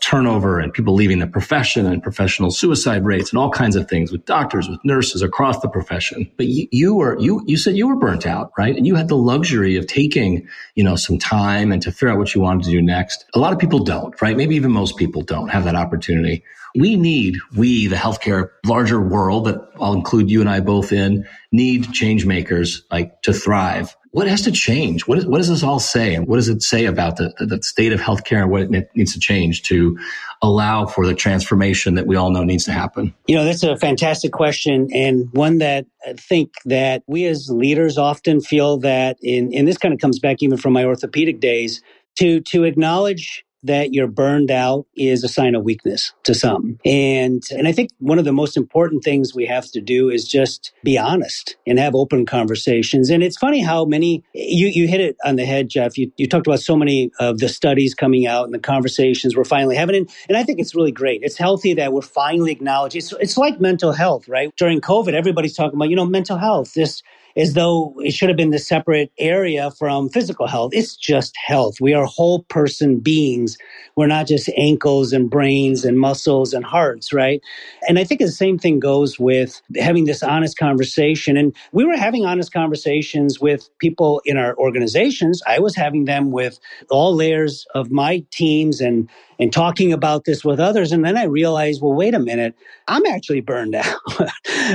turnover 0.00 0.58
and 0.58 0.72
people 0.72 0.94
leaving 0.94 1.18
the 1.18 1.26
profession 1.26 1.86
and 1.86 2.02
professional 2.02 2.50
suicide 2.50 3.04
rates 3.04 3.30
and 3.30 3.38
all 3.38 3.50
kinds 3.50 3.76
of 3.76 3.88
things 3.88 4.10
with 4.10 4.24
doctors, 4.24 4.68
with 4.68 4.80
nurses 4.84 5.22
across 5.22 5.60
the 5.60 5.68
profession. 5.68 6.30
But 6.36 6.46
you, 6.46 6.68
you 6.72 6.94
were, 6.94 7.18
you, 7.18 7.42
you 7.46 7.56
said 7.56 7.76
you 7.76 7.86
were 7.86 7.96
burnt 7.96 8.26
out, 8.26 8.52
right? 8.58 8.76
And 8.76 8.86
you 8.86 8.94
had 8.94 9.08
the 9.08 9.16
luxury 9.16 9.76
of 9.76 9.86
taking, 9.86 10.48
you 10.74 10.84
know, 10.84 10.96
some 10.96 11.18
time 11.18 11.72
and 11.72 11.82
to 11.82 11.92
figure 11.92 12.08
out 12.08 12.18
what 12.18 12.34
you 12.34 12.40
wanted 12.40 12.64
to 12.64 12.70
do 12.70 12.82
next. 12.82 13.24
A 13.34 13.38
lot 13.38 13.52
of 13.52 13.58
people 13.58 13.84
don't, 13.84 14.20
right? 14.20 14.36
Maybe 14.36 14.56
even 14.56 14.72
most 14.72 14.96
people 14.96 15.22
don't 15.22 15.48
have 15.48 15.64
that 15.64 15.76
opportunity. 15.76 16.44
We 16.74 16.96
need, 16.96 17.36
we, 17.56 17.88
the 17.88 17.96
healthcare 17.96 18.50
larger 18.64 19.00
world 19.00 19.46
that 19.46 19.60
I'll 19.80 19.92
include 19.92 20.30
you 20.30 20.40
and 20.40 20.48
I 20.48 20.60
both 20.60 20.92
in, 20.92 21.26
need 21.50 21.92
change 21.92 22.26
makers 22.26 22.84
like 22.90 23.22
to 23.22 23.32
thrive 23.32 23.96
what 24.12 24.26
has 24.26 24.42
to 24.42 24.50
change? 24.50 25.06
What, 25.06 25.18
is, 25.18 25.26
what 25.26 25.38
does 25.38 25.48
this 25.48 25.62
all 25.62 25.78
say? 25.78 26.14
And 26.14 26.26
what 26.26 26.36
does 26.36 26.48
it 26.48 26.62
say 26.62 26.86
about 26.86 27.16
the, 27.16 27.32
the 27.38 27.62
state 27.62 27.92
of 27.92 28.00
healthcare 28.00 28.42
and 28.42 28.50
what 28.50 28.62
it 28.62 28.90
needs 28.94 29.12
to 29.12 29.20
change 29.20 29.62
to 29.64 29.98
allow 30.42 30.86
for 30.86 31.06
the 31.06 31.14
transformation 31.14 31.94
that 31.94 32.06
we 32.06 32.16
all 32.16 32.30
know 32.30 32.42
needs 32.42 32.64
to 32.64 32.72
happen? 32.72 33.14
You 33.28 33.36
know, 33.36 33.44
that's 33.44 33.62
a 33.62 33.76
fantastic 33.76 34.32
question 34.32 34.88
and 34.92 35.28
one 35.32 35.58
that 35.58 35.86
I 36.06 36.14
think 36.14 36.50
that 36.64 37.02
we 37.06 37.26
as 37.26 37.50
leaders 37.50 37.98
often 37.98 38.40
feel 38.40 38.78
that 38.78 39.16
in, 39.22 39.54
and 39.54 39.68
this 39.68 39.78
kind 39.78 39.94
of 39.94 40.00
comes 40.00 40.18
back 40.18 40.38
even 40.40 40.58
from 40.58 40.72
my 40.72 40.84
orthopedic 40.84 41.40
days, 41.40 41.82
to, 42.18 42.40
to 42.40 42.64
acknowledge 42.64 43.44
that 43.62 43.92
you're 43.92 44.06
burned 44.06 44.50
out 44.50 44.86
is 44.96 45.24
a 45.24 45.28
sign 45.28 45.54
of 45.54 45.64
weakness 45.64 46.12
to 46.24 46.34
some. 46.34 46.78
And 46.84 47.42
and 47.50 47.68
I 47.68 47.72
think 47.72 47.90
one 47.98 48.18
of 48.18 48.24
the 48.24 48.32
most 48.32 48.56
important 48.56 49.04
things 49.04 49.34
we 49.34 49.46
have 49.46 49.70
to 49.72 49.80
do 49.80 50.10
is 50.10 50.26
just 50.26 50.72
be 50.82 50.98
honest 50.98 51.56
and 51.66 51.78
have 51.78 51.94
open 51.94 52.26
conversations. 52.26 53.10
And 53.10 53.22
it's 53.22 53.36
funny 53.36 53.60
how 53.60 53.84
many 53.84 54.24
you 54.32 54.68
you 54.68 54.88
hit 54.88 55.00
it 55.00 55.16
on 55.24 55.36
the 55.36 55.44
head, 55.44 55.68
Jeff. 55.68 55.98
You 55.98 56.12
you 56.16 56.28
talked 56.28 56.46
about 56.46 56.60
so 56.60 56.76
many 56.76 57.10
of 57.18 57.38
the 57.38 57.48
studies 57.48 57.94
coming 57.94 58.26
out 58.26 58.44
and 58.44 58.54
the 58.54 58.58
conversations 58.58 59.36
we're 59.36 59.44
finally 59.44 59.76
having. 59.76 59.96
And, 59.96 60.10
and 60.28 60.38
I 60.38 60.42
think 60.42 60.60
it's 60.60 60.74
really 60.74 60.92
great. 60.92 61.20
It's 61.22 61.36
healthy 61.36 61.74
that 61.74 61.92
we're 61.92 62.02
finally 62.02 62.52
acknowledging 62.52 63.00
it's 63.00 63.12
it's 63.14 63.36
like 63.36 63.60
mental 63.60 63.92
health, 63.92 64.28
right? 64.28 64.54
During 64.56 64.80
COVID, 64.80 65.12
everybody's 65.12 65.54
talking 65.54 65.76
about, 65.76 65.90
you 65.90 65.96
know, 65.96 66.06
mental 66.06 66.38
health, 66.38 66.74
this 66.74 67.02
as 67.36 67.54
though 67.54 67.94
it 67.98 68.12
should 68.12 68.28
have 68.28 68.36
been 68.36 68.50
the 68.50 68.58
separate 68.58 69.12
area 69.18 69.70
from 69.72 70.08
physical 70.08 70.46
health. 70.46 70.72
It's 70.74 70.96
just 70.96 71.34
health. 71.36 71.80
We 71.80 71.94
are 71.94 72.04
whole 72.04 72.42
person 72.44 72.98
beings. 72.98 73.56
We're 73.96 74.06
not 74.06 74.26
just 74.26 74.50
ankles 74.56 75.12
and 75.12 75.30
brains 75.30 75.84
and 75.84 75.98
muscles 75.98 76.52
and 76.52 76.64
hearts, 76.64 77.12
right? 77.12 77.40
And 77.88 77.98
I 77.98 78.04
think 78.04 78.20
the 78.20 78.28
same 78.28 78.58
thing 78.58 78.80
goes 78.80 79.18
with 79.18 79.60
having 79.76 80.04
this 80.04 80.22
honest 80.22 80.56
conversation. 80.56 81.36
And 81.36 81.54
we 81.72 81.84
were 81.84 81.96
having 81.96 82.24
honest 82.24 82.52
conversations 82.52 83.40
with 83.40 83.68
people 83.78 84.22
in 84.24 84.36
our 84.36 84.56
organizations. 84.56 85.42
I 85.46 85.58
was 85.58 85.76
having 85.76 86.04
them 86.04 86.30
with 86.30 86.58
all 86.90 87.14
layers 87.14 87.66
of 87.74 87.90
my 87.90 88.24
teams 88.30 88.80
and 88.80 89.08
and 89.40 89.52
talking 89.52 89.92
about 89.92 90.26
this 90.26 90.44
with 90.44 90.60
others. 90.60 90.92
And 90.92 91.04
then 91.04 91.16
I 91.16 91.24
realized, 91.24 91.80
well, 91.80 91.94
wait 91.94 92.14
a 92.14 92.18
minute, 92.18 92.54
I'm 92.88 93.04
actually 93.06 93.40
burned 93.40 93.74
out. 93.74 93.96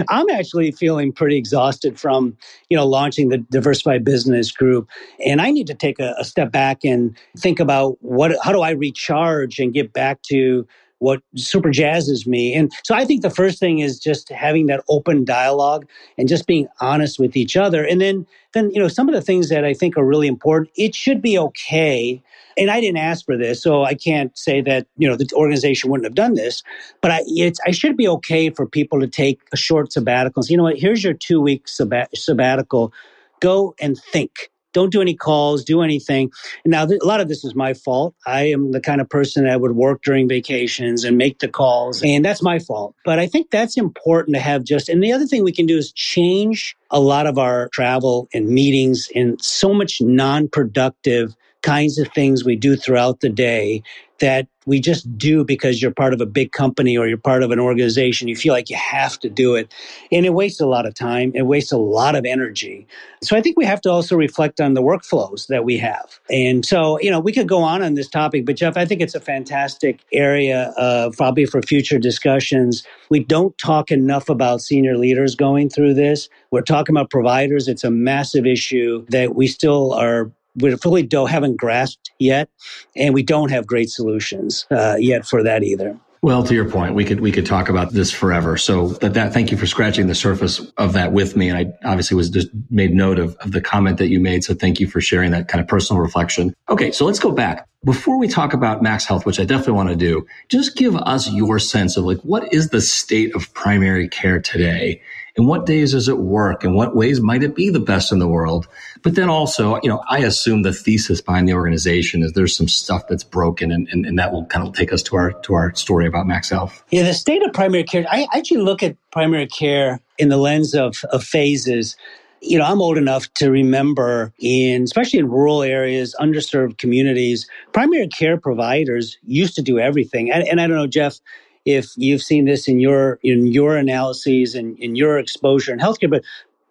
I'm 0.09 0.29
actually 0.29 0.71
feeling 0.71 1.13
pretty 1.13 1.37
exhausted 1.37 1.99
from, 1.99 2.35
you 2.69 2.75
know, 2.75 2.87
launching 2.87 3.29
the 3.29 3.37
diversified 3.37 4.03
business 4.03 4.51
group. 4.51 4.89
And 5.23 5.39
I 5.39 5.51
need 5.51 5.67
to 5.67 5.75
take 5.75 5.99
a, 5.99 6.15
a 6.17 6.25
step 6.25 6.51
back 6.51 6.79
and 6.83 7.15
think 7.37 7.59
about 7.59 7.97
what, 8.01 8.35
how 8.43 8.51
do 8.51 8.61
I 8.61 8.71
recharge 8.71 9.59
and 9.59 9.71
get 9.73 9.93
back 9.93 10.21
to 10.23 10.67
what 10.99 11.21
super 11.35 11.69
jazzes 11.69 12.25
me. 12.25 12.53
And 12.53 12.71
so 12.83 12.95
I 12.95 13.05
think 13.05 13.21
the 13.21 13.29
first 13.29 13.59
thing 13.59 13.79
is 13.79 13.99
just 13.99 14.29
having 14.29 14.65
that 14.67 14.83
open 14.89 15.25
dialogue 15.25 15.87
and 16.17 16.27
just 16.27 16.47
being 16.47 16.67
honest 16.79 17.19
with 17.19 17.35
each 17.35 17.55
other. 17.55 17.85
And 17.85 18.01
then, 18.01 18.25
then, 18.53 18.71
you 18.71 18.79
know, 18.79 18.87
some 18.87 19.07
of 19.07 19.13
the 19.13 19.21
things 19.21 19.49
that 19.49 19.65
I 19.65 19.73
think 19.73 19.97
are 19.97 20.05
really 20.05 20.27
important, 20.27 20.71
it 20.75 20.95
should 20.95 21.21
be 21.21 21.37
okay 21.37 22.23
and 22.57 22.71
I 22.71 22.79
didn't 22.79 22.97
ask 22.97 23.25
for 23.25 23.37
this, 23.37 23.61
so 23.61 23.83
I 23.83 23.93
can't 23.93 24.37
say 24.37 24.61
that 24.61 24.87
you 24.97 25.07
know 25.07 25.15
the 25.15 25.29
organization 25.33 25.89
wouldn't 25.89 26.05
have 26.05 26.15
done 26.15 26.35
this. 26.35 26.63
But 27.01 27.11
I, 27.11 27.21
it's 27.25 27.59
I 27.65 27.71
should 27.71 27.97
be 27.97 28.07
okay 28.07 28.49
for 28.49 28.67
people 28.67 28.99
to 28.99 29.07
take 29.07 29.41
a 29.51 29.57
short 29.57 29.91
sabbatical. 29.91 30.43
So, 30.43 30.51
you 30.51 30.57
know 30.57 30.63
what? 30.63 30.77
Here's 30.77 31.03
your 31.03 31.13
two 31.13 31.41
week 31.41 31.67
sabbat- 31.67 32.15
sabbatical. 32.15 32.93
Go 33.39 33.75
and 33.79 33.97
think. 33.97 34.49
Don't 34.75 34.91
do 34.91 35.01
any 35.01 35.15
calls. 35.15 35.63
Do 35.63 35.81
anything. 35.81 36.31
Now, 36.65 36.85
th- 36.85 36.99
a 37.01 37.05
lot 37.05 37.21
of 37.21 37.29
this 37.29 37.45
is 37.45 37.55
my 37.55 37.73
fault. 37.73 38.13
I 38.27 38.49
am 38.49 38.73
the 38.73 38.81
kind 38.81 38.99
of 38.99 39.07
person 39.09 39.45
that 39.45 39.61
would 39.61 39.71
work 39.71 40.03
during 40.03 40.27
vacations 40.27 41.05
and 41.05 41.17
make 41.17 41.39
the 41.39 41.47
calls, 41.47 42.03
and 42.03 42.25
that's 42.25 42.41
my 42.41 42.59
fault. 42.59 42.93
But 43.05 43.17
I 43.17 43.25
think 43.25 43.51
that's 43.51 43.77
important 43.77 44.35
to 44.35 44.41
have 44.41 44.65
just. 44.65 44.89
And 44.89 45.01
the 45.01 45.13
other 45.13 45.25
thing 45.25 45.45
we 45.45 45.53
can 45.53 45.65
do 45.65 45.77
is 45.77 45.93
change 45.93 46.75
a 46.91 46.99
lot 46.99 47.25
of 47.25 47.37
our 47.37 47.69
travel 47.69 48.27
and 48.33 48.49
meetings 48.49 49.09
and 49.15 49.41
so 49.41 49.73
much 49.73 50.01
non-productive 50.01 51.35
kinds 51.65 51.97
of 51.97 52.07
things 52.09 52.45
we 52.45 52.55
do 52.55 52.75
throughout 52.75 53.21
the 53.21 53.29
day 53.29 53.81
that 54.19 54.47
we 54.67 54.79
just 54.79 55.17
do 55.17 55.43
because 55.43 55.81
you're 55.81 55.91
part 55.91 56.13
of 56.13 56.21
a 56.21 56.25
big 56.25 56.51
company 56.51 56.95
or 56.95 57.07
you're 57.07 57.17
part 57.17 57.41
of 57.41 57.49
an 57.49 57.59
organization. 57.59 58.27
You 58.27 58.35
feel 58.35 58.53
like 58.53 58.69
you 58.69 58.77
have 58.77 59.19
to 59.19 59.29
do 59.29 59.55
it. 59.55 59.73
And 60.11 60.27
it 60.27 60.33
wastes 60.33 60.61
a 60.61 60.67
lot 60.67 60.85
of 60.85 60.93
time. 60.93 61.31
It 61.33 61.47
wastes 61.47 61.71
a 61.71 61.77
lot 61.77 62.15
of 62.15 62.23
energy. 62.23 62.87
So 63.23 63.35
I 63.35 63.41
think 63.41 63.57
we 63.57 63.65
have 63.65 63.81
to 63.81 63.89
also 63.89 64.15
reflect 64.15 64.61
on 64.61 64.75
the 64.75 64.81
workflows 64.81 65.47
that 65.47 65.65
we 65.65 65.77
have. 65.79 66.19
And 66.29 66.63
so, 66.63 66.99
you 67.01 67.09
know, 67.09 67.19
we 67.19 67.33
could 67.33 67.47
go 67.47 67.61
on 67.63 67.81
on 67.81 67.95
this 67.95 68.09
topic, 68.09 68.45
but 68.45 68.55
Jeff, 68.55 68.77
I 68.77 68.85
think 68.85 69.01
it's 69.01 69.15
a 69.15 69.19
fantastic 69.19 70.01
area 70.13 70.69
uh, 70.77 71.09
probably 71.17 71.45
for 71.45 71.63
future 71.63 71.97
discussions. 71.97 72.83
We 73.09 73.21
don't 73.21 73.57
talk 73.57 73.91
enough 73.91 74.29
about 74.29 74.61
senior 74.61 74.97
leaders 74.97 75.33
going 75.33 75.69
through 75.69 75.95
this. 75.95 76.29
We're 76.51 76.61
talking 76.61 76.95
about 76.95 77.09
providers. 77.09 77.67
It's 77.67 77.83
a 77.83 77.91
massive 77.91 78.45
issue 78.45 79.03
that 79.09 79.35
we 79.35 79.47
still 79.47 79.93
are 79.93 80.31
we 80.55 80.75
fully 80.77 81.03
don't 81.03 81.29
haven't 81.29 81.57
grasped 81.57 82.11
yet, 82.19 82.49
and 82.95 83.13
we 83.13 83.23
don't 83.23 83.49
have 83.51 83.67
great 83.67 83.89
solutions 83.89 84.65
uh, 84.71 84.95
yet 84.99 85.25
for 85.25 85.43
that 85.43 85.63
either. 85.63 85.99
Well, 86.25 86.43
to 86.43 86.55
your 86.55 86.67
point, 86.67 86.95
we 86.95 87.05
could 87.05 87.19
we 87.19 87.31
could 87.31 87.45
talk 87.45 87.69
about 87.69 87.91
this 87.91 88.11
forever. 88.11 88.57
So 88.57 88.87
that, 88.87 89.13
that 89.13 89.31
thank 89.31 89.51
you 89.51 89.57
for 89.57 89.67
scratching 89.67 90.07
the 90.07 90.15
surface 90.15 90.59
of 90.77 90.93
that 90.93 91.11
with 91.11 91.35
me. 91.35 91.49
And 91.49 91.55
I 91.55 91.87
obviously 91.87 92.17
was 92.17 92.31
just 92.31 92.47
made 92.71 92.95
note 92.95 93.19
of, 93.19 93.35
of 93.41 93.51
the 93.51 93.61
comment 93.61 93.99
that 93.99 94.07
you 94.07 94.19
made. 94.19 94.43
So 94.43 94.55
thank 94.55 94.79
you 94.79 94.87
for 94.87 95.01
sharing 95.01 95.29
that 95.33 95.47
kind 95.49 95.61
of 95.61 95.67
personal 95.67 96.01
reflection. 96.01 96.55
Okay, 96.67 96.91
so 96.91 97.05
let's 97.05 97.19
go 97.19 97.31
back. 97.31 97.67
Before 97.83 98.17
we 98.17 98.27
talk 98.27 98.53
about 98.53 98.81
Max 98.81 99.05
Health, 99.05 99.27
which 99.27 99.39
I 99.39 99.45
definitely 99.45 99.73
want 99.73 99.89
to 99.89 99.95
do, 99.95 100.25
just 100.49 100.75
give 100.75 100.95
us 100.95 101.29
your 101.29 101.59
sense 101.59 101.95
of 101.95 102.05
like 102.05 102.17
what 102.21 102.51
is 102.51 102.69
the 102.69 102.81
state 102.81 103.35
of 103.35 103.53
primary 103.53 104.09
care 104.09 104.41
today? 104.41 105.03
And 105.37 105.47
what 105.47 105.67
days 105.67 105.91
does 105.91 106.07
it 106.07 106.17
work? 106.17 106.63
And 106.63 106.73
what 106.73 106.95
ways 106.95 107.21
might 107.21 107.43
it 107.43 107.53
be 107.53 107.69
the 107.69 107.79
best 107.79 108.11
in 108.11 108.17
the 108.17 108.27
world? 108.27 108.67
But 109.05 109.13
then 109.13 109.29
also, 109.29 109.79
you 109.83 109.89
know, 109.89 110.01
I 110.09 110.17
assume 110.21 110.63
the 110.63 110.73
thesis 110.73 111.21
behind 111.21 111.47
the 111.47 111.53
organization 111.53 112.23
is 112.23 112.33
there's 112.33 112.57
some 112.57 112.67
stuff 112.67 113.03
that's 113.07 113.23
broken 113.23 113.71
and, 113.71 113.87
and, 113.89 114.03
and 114.03 114.17
that 114.17 114.33
will 114.33 114.47
kind 114.47 114.67
of 114.67 114.73
take 114.73 114.91
us 114.91 115.03
to 115.03 115.15
our 115.15 115.31
to 115.43 115.53
our 115.53 115.75
story 115.75 116.07
about 116.07 116.25
Max 116.25 116.49
Health. 116.49 116.83
Yeah, 116.89 117.03
the 117.03 117.13
state 117.13 117.45
of 117.45 117.53
primary 117.53 117.83
care, 117.83 118.07
I 118.09 118.27
actually 118.33 118.61
look 118.61 118.81
at 118.81 118.97
primary 119.11 119.45
care 119.45 119.99
in 120.17 120.29
the 120.29 120.37
lens 120.37 120.73
of, 120.73 121.03
of 121.11 121.23
phases 121.23 121.95
you 122.41 122.59
know, 122.59 122.65
I'm 122.65 122.81
old 122.81 122.97
enough 122.97 123.33
to 123.35 123.49
remember 123.49 124.33
in, 124.39 124.83
especially 124.83 125.19
in 125.19 125.29
rural 125.29 125.63
areas, 125.63 126.15
underserved 126.19 126.77
communities, 126.77 127.47
primary 127.73 128.07
care 128.07 128.37
providers 128.37 129.17
used 129.25 129.55
to 129.55 129.63
do 129.63 129.79
everything. 129.79 130.31
And, 130.31 130.47
and 130.47 130.61
I 130.61 130.67
don't 130.67 130.75
know, 130.75 130.85
Jeff, 130.85 131.19
if 131.63 131.87
you've 131.95 132.21
seen 132.21 132.45
this 132.45 132.67
in 132.67 132.79
your 132.79 133.19
in 133.23 133.47
your 133.47 133.75
analyses 133.75 134.53
and 134.53 134.77
in 134.77 134.95
your 134.95 135.17
exposure 135.17 135.73
in 135.73 135.79
healthcare, 135.79 136.09
but 136.09 136.23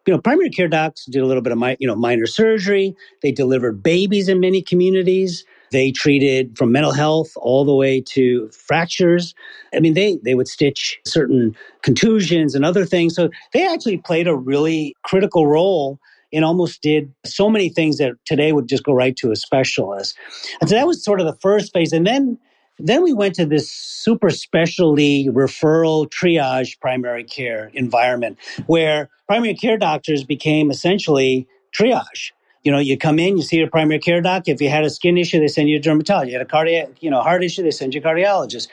you 0.07 0.13
know, 0.13 0.21
primary 0.21 0.51
care 0.51 0.69
docs 0.69 1.07
did 1.07 1.23
a 1.23 1.27
little 1.27 1.43
bit 1.43 1.53
of 1.53 1.59
my, 1.59 1.77
you 1.81 1.87
know, 1.87 1.97
minor 1.97 2.27
surgery. 2.27 2.95
They 3.23 3.33
delivered 3.33 3.83
babies 3.83 4.29
in 4.29 4.41
many 4.41 4.63
communities. 4.63 5.45
They 5.73 5.91
treated 5.91 6.57
from 6.57 6.73
mental 6.73 6.93
health 6.93 7.33
all 7.37 7.65
the 7.65 7.75
way 7.75 8.01
to 8.09 8.49
fractures. 8.51 9.35
I 9.75 9.81
mean, 9.81 9.95
they 9.95 10.19
they 10.23 10.35
would 10.35 10.49
stitch 10.49 11.01
certain 11.05 11.57
contusions 11.83 12.55
and 12.55 12.65
other 12.65 12.85
things. 12.85 13.15
So 13.15 13.31
they 13.53 13.67
actually 13.67 13.99
played 13.99 14.29
a 14.29 14.37
really 14.37 14.95
critical 15.03 15.47
role 15.47 15.99
and 16.33 16.45
almost 16.45 16.83
did 16.83 17.13
so 17.25 17.49
many 17.49 17.69
things 17.69 17.99
that 17.99 18.13
today 18.25 18.53
would 18.53 18.69
just 18.69 18.85
go 18.85 18.93
right 18.93 19.17
to 19.17 19.31
a 19.31 19.37
specialist. 19.37 20.17
And 20.61 20.69
so 20.69 20.77
that 20.77 20.87
was 20.87 21.03
sort 21.03 21.21
of 21.21 21.27
the 21.27 21.37
first 21.41 21.73
phase. 21.73 21.93
And 21.93 22.07
then 22.07 22.39
then 22.79 23.03
we 23.03 23.13
went 23.13 23.35
to 23.37 23.47
this 23.47 23.71
super 23.71 24.31
specialty 24.31 25.29
referral 25.29 26.09
triage 26.11 26.81
primary 26.81 27.25
care 27.25 27.71
environment 27.75 28.39
where 28.67 29.11
primary 29.27 29.55
care 29.55 29.79
doctors 29.79 30.25
became 30.25 30.71
essentially 30.71 31.49
triage. 31.75 32.33
You 32.65 32.73
know, 32.73 32.79
you 32.79 32.99
come 32.99 33.19
in, 33.19 33.37
you 33.37 33.43
see 33.45 33.59
your 33.59 33.71
primary 33.71 34.01
care 34.01 34.21
doc. 34.23 34.49
If 34.49 34.61
you 34.61 34.71
had 34.71 34.85
a 34.85 34.91
skin 34.91 35.19
issue, 35.19 35.41
they 35.41 35.49
send 35.49 35.69
you 35.69 35.79
a 35.79 35.81
dermatologist. 35.81 36.29
You 36.29 36.39
had 36.39 36.43
a 36.43 36.51
cardiac, 36.51 37.03
you 37.03 37.11
know, 37.11 37.23
heart 37.23 37.45
issue, 37.45 37.63
they 37.63 37.71
send 37.71 37.95
you 37.95 38.01
a 38.01 38.05
cardiologist. 38.05 38.69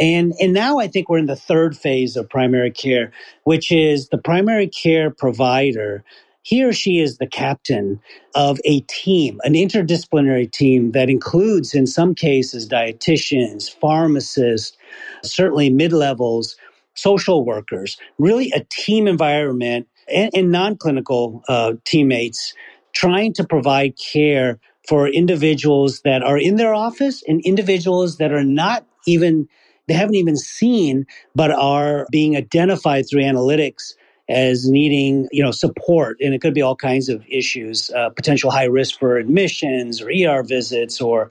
And 0.00 0.34
and 0.40 0.52
now 0.54 0.78
I 0.78 0.88
think 0.88 1.08
we're 1.08 1.18
in 1.18 1.26
the 1.26 1.36
third 1.36 1.76
phase 1.76 2.16
of 2.16 2.28
primary 2.30 2.70
care, 2.70 3.12
which 3.44 3.72
is 3.72 4.08
the 4.08 4.18
primary 4.18 4.68
care 4.68 5.10
provider 5.10 6.04
he 6.44 6.62
or 6.62 6.74
she 6.74 6.98
is 6.98 7.16
the 7.16 7.26
captain 7.26 8.00
of 8.34 8.60
a 8.66 8.80
team, 8.80 9.40
an 9.44 9.54
interdisciplinary 9.54 10.50
team 10.52 10.92
that 10.92 11.08
includes, 11.08 11.74
in 11.74 11.86
some 11.86 12.14
cases, 12.14 12.68
dietitians, 12.68 13.74
pharmacists, 13.80 14.76
certainly 15.24 15.70
mid 15.70 15.92
levels, 15.92 16.56
social 16.94 17.46
workers, 17.46 17.96
really 18.18 18.52
a 18.54 18.64
team 18.70 19.08
environment 19.08 19.88
and, 20.06 20.30
and 20.34 20.52
non 20.52 20.76
clinical 20.76 21.42
uh, 21.48 21.72
teammates 21.86 22.52
trying 22.92 23.32
to 23.32 23.44
provide 23.44 23.94
care 23.98 24.60
for 24.86 25.08
individuals 25.08 26.02
that 26.02 26.22
are 26.22 26.38
in 26.38 26.56
their 26.56 26.74
office 26.74 27.22
and 27.26 27.40
individuals 27.46 28.18
that 28.18 28.32
are 28.32 28.44
not 28.44 28.84
even, 29.06 29.48
they 29.88 29.94
haven't 29.94 30.14
even 30.14 30.36
seen, 30.36 31.06
but 31.34 31.50
are 31.50 32.06
being 32.12 32.36
identified 32.36 33.06
through 33.08 33.22
analytics 33.22 33.94
as 34.28 34.68
needing 34.68 35.28
you 35.32 35.42
know 35.42 35.50
support. 35.50 36.18
And 36.20 36.34
it 36.34 36.40
could 36.40 36.54
be 36.54 36.62
all 36.62 36.76
kinds 36.76 37.08
of 37.08 37.24
issues 37.28 37.90
uh, 37.90 38.10
potential 38.10 38.50
high 38.50 38.64
risk 38.64 38.98
for 38.98 39.16
admissions 39.16 40.00
or 40.00 40.08
er 40.10 40.42
visits 40.42 41.00
or 41.00 41.30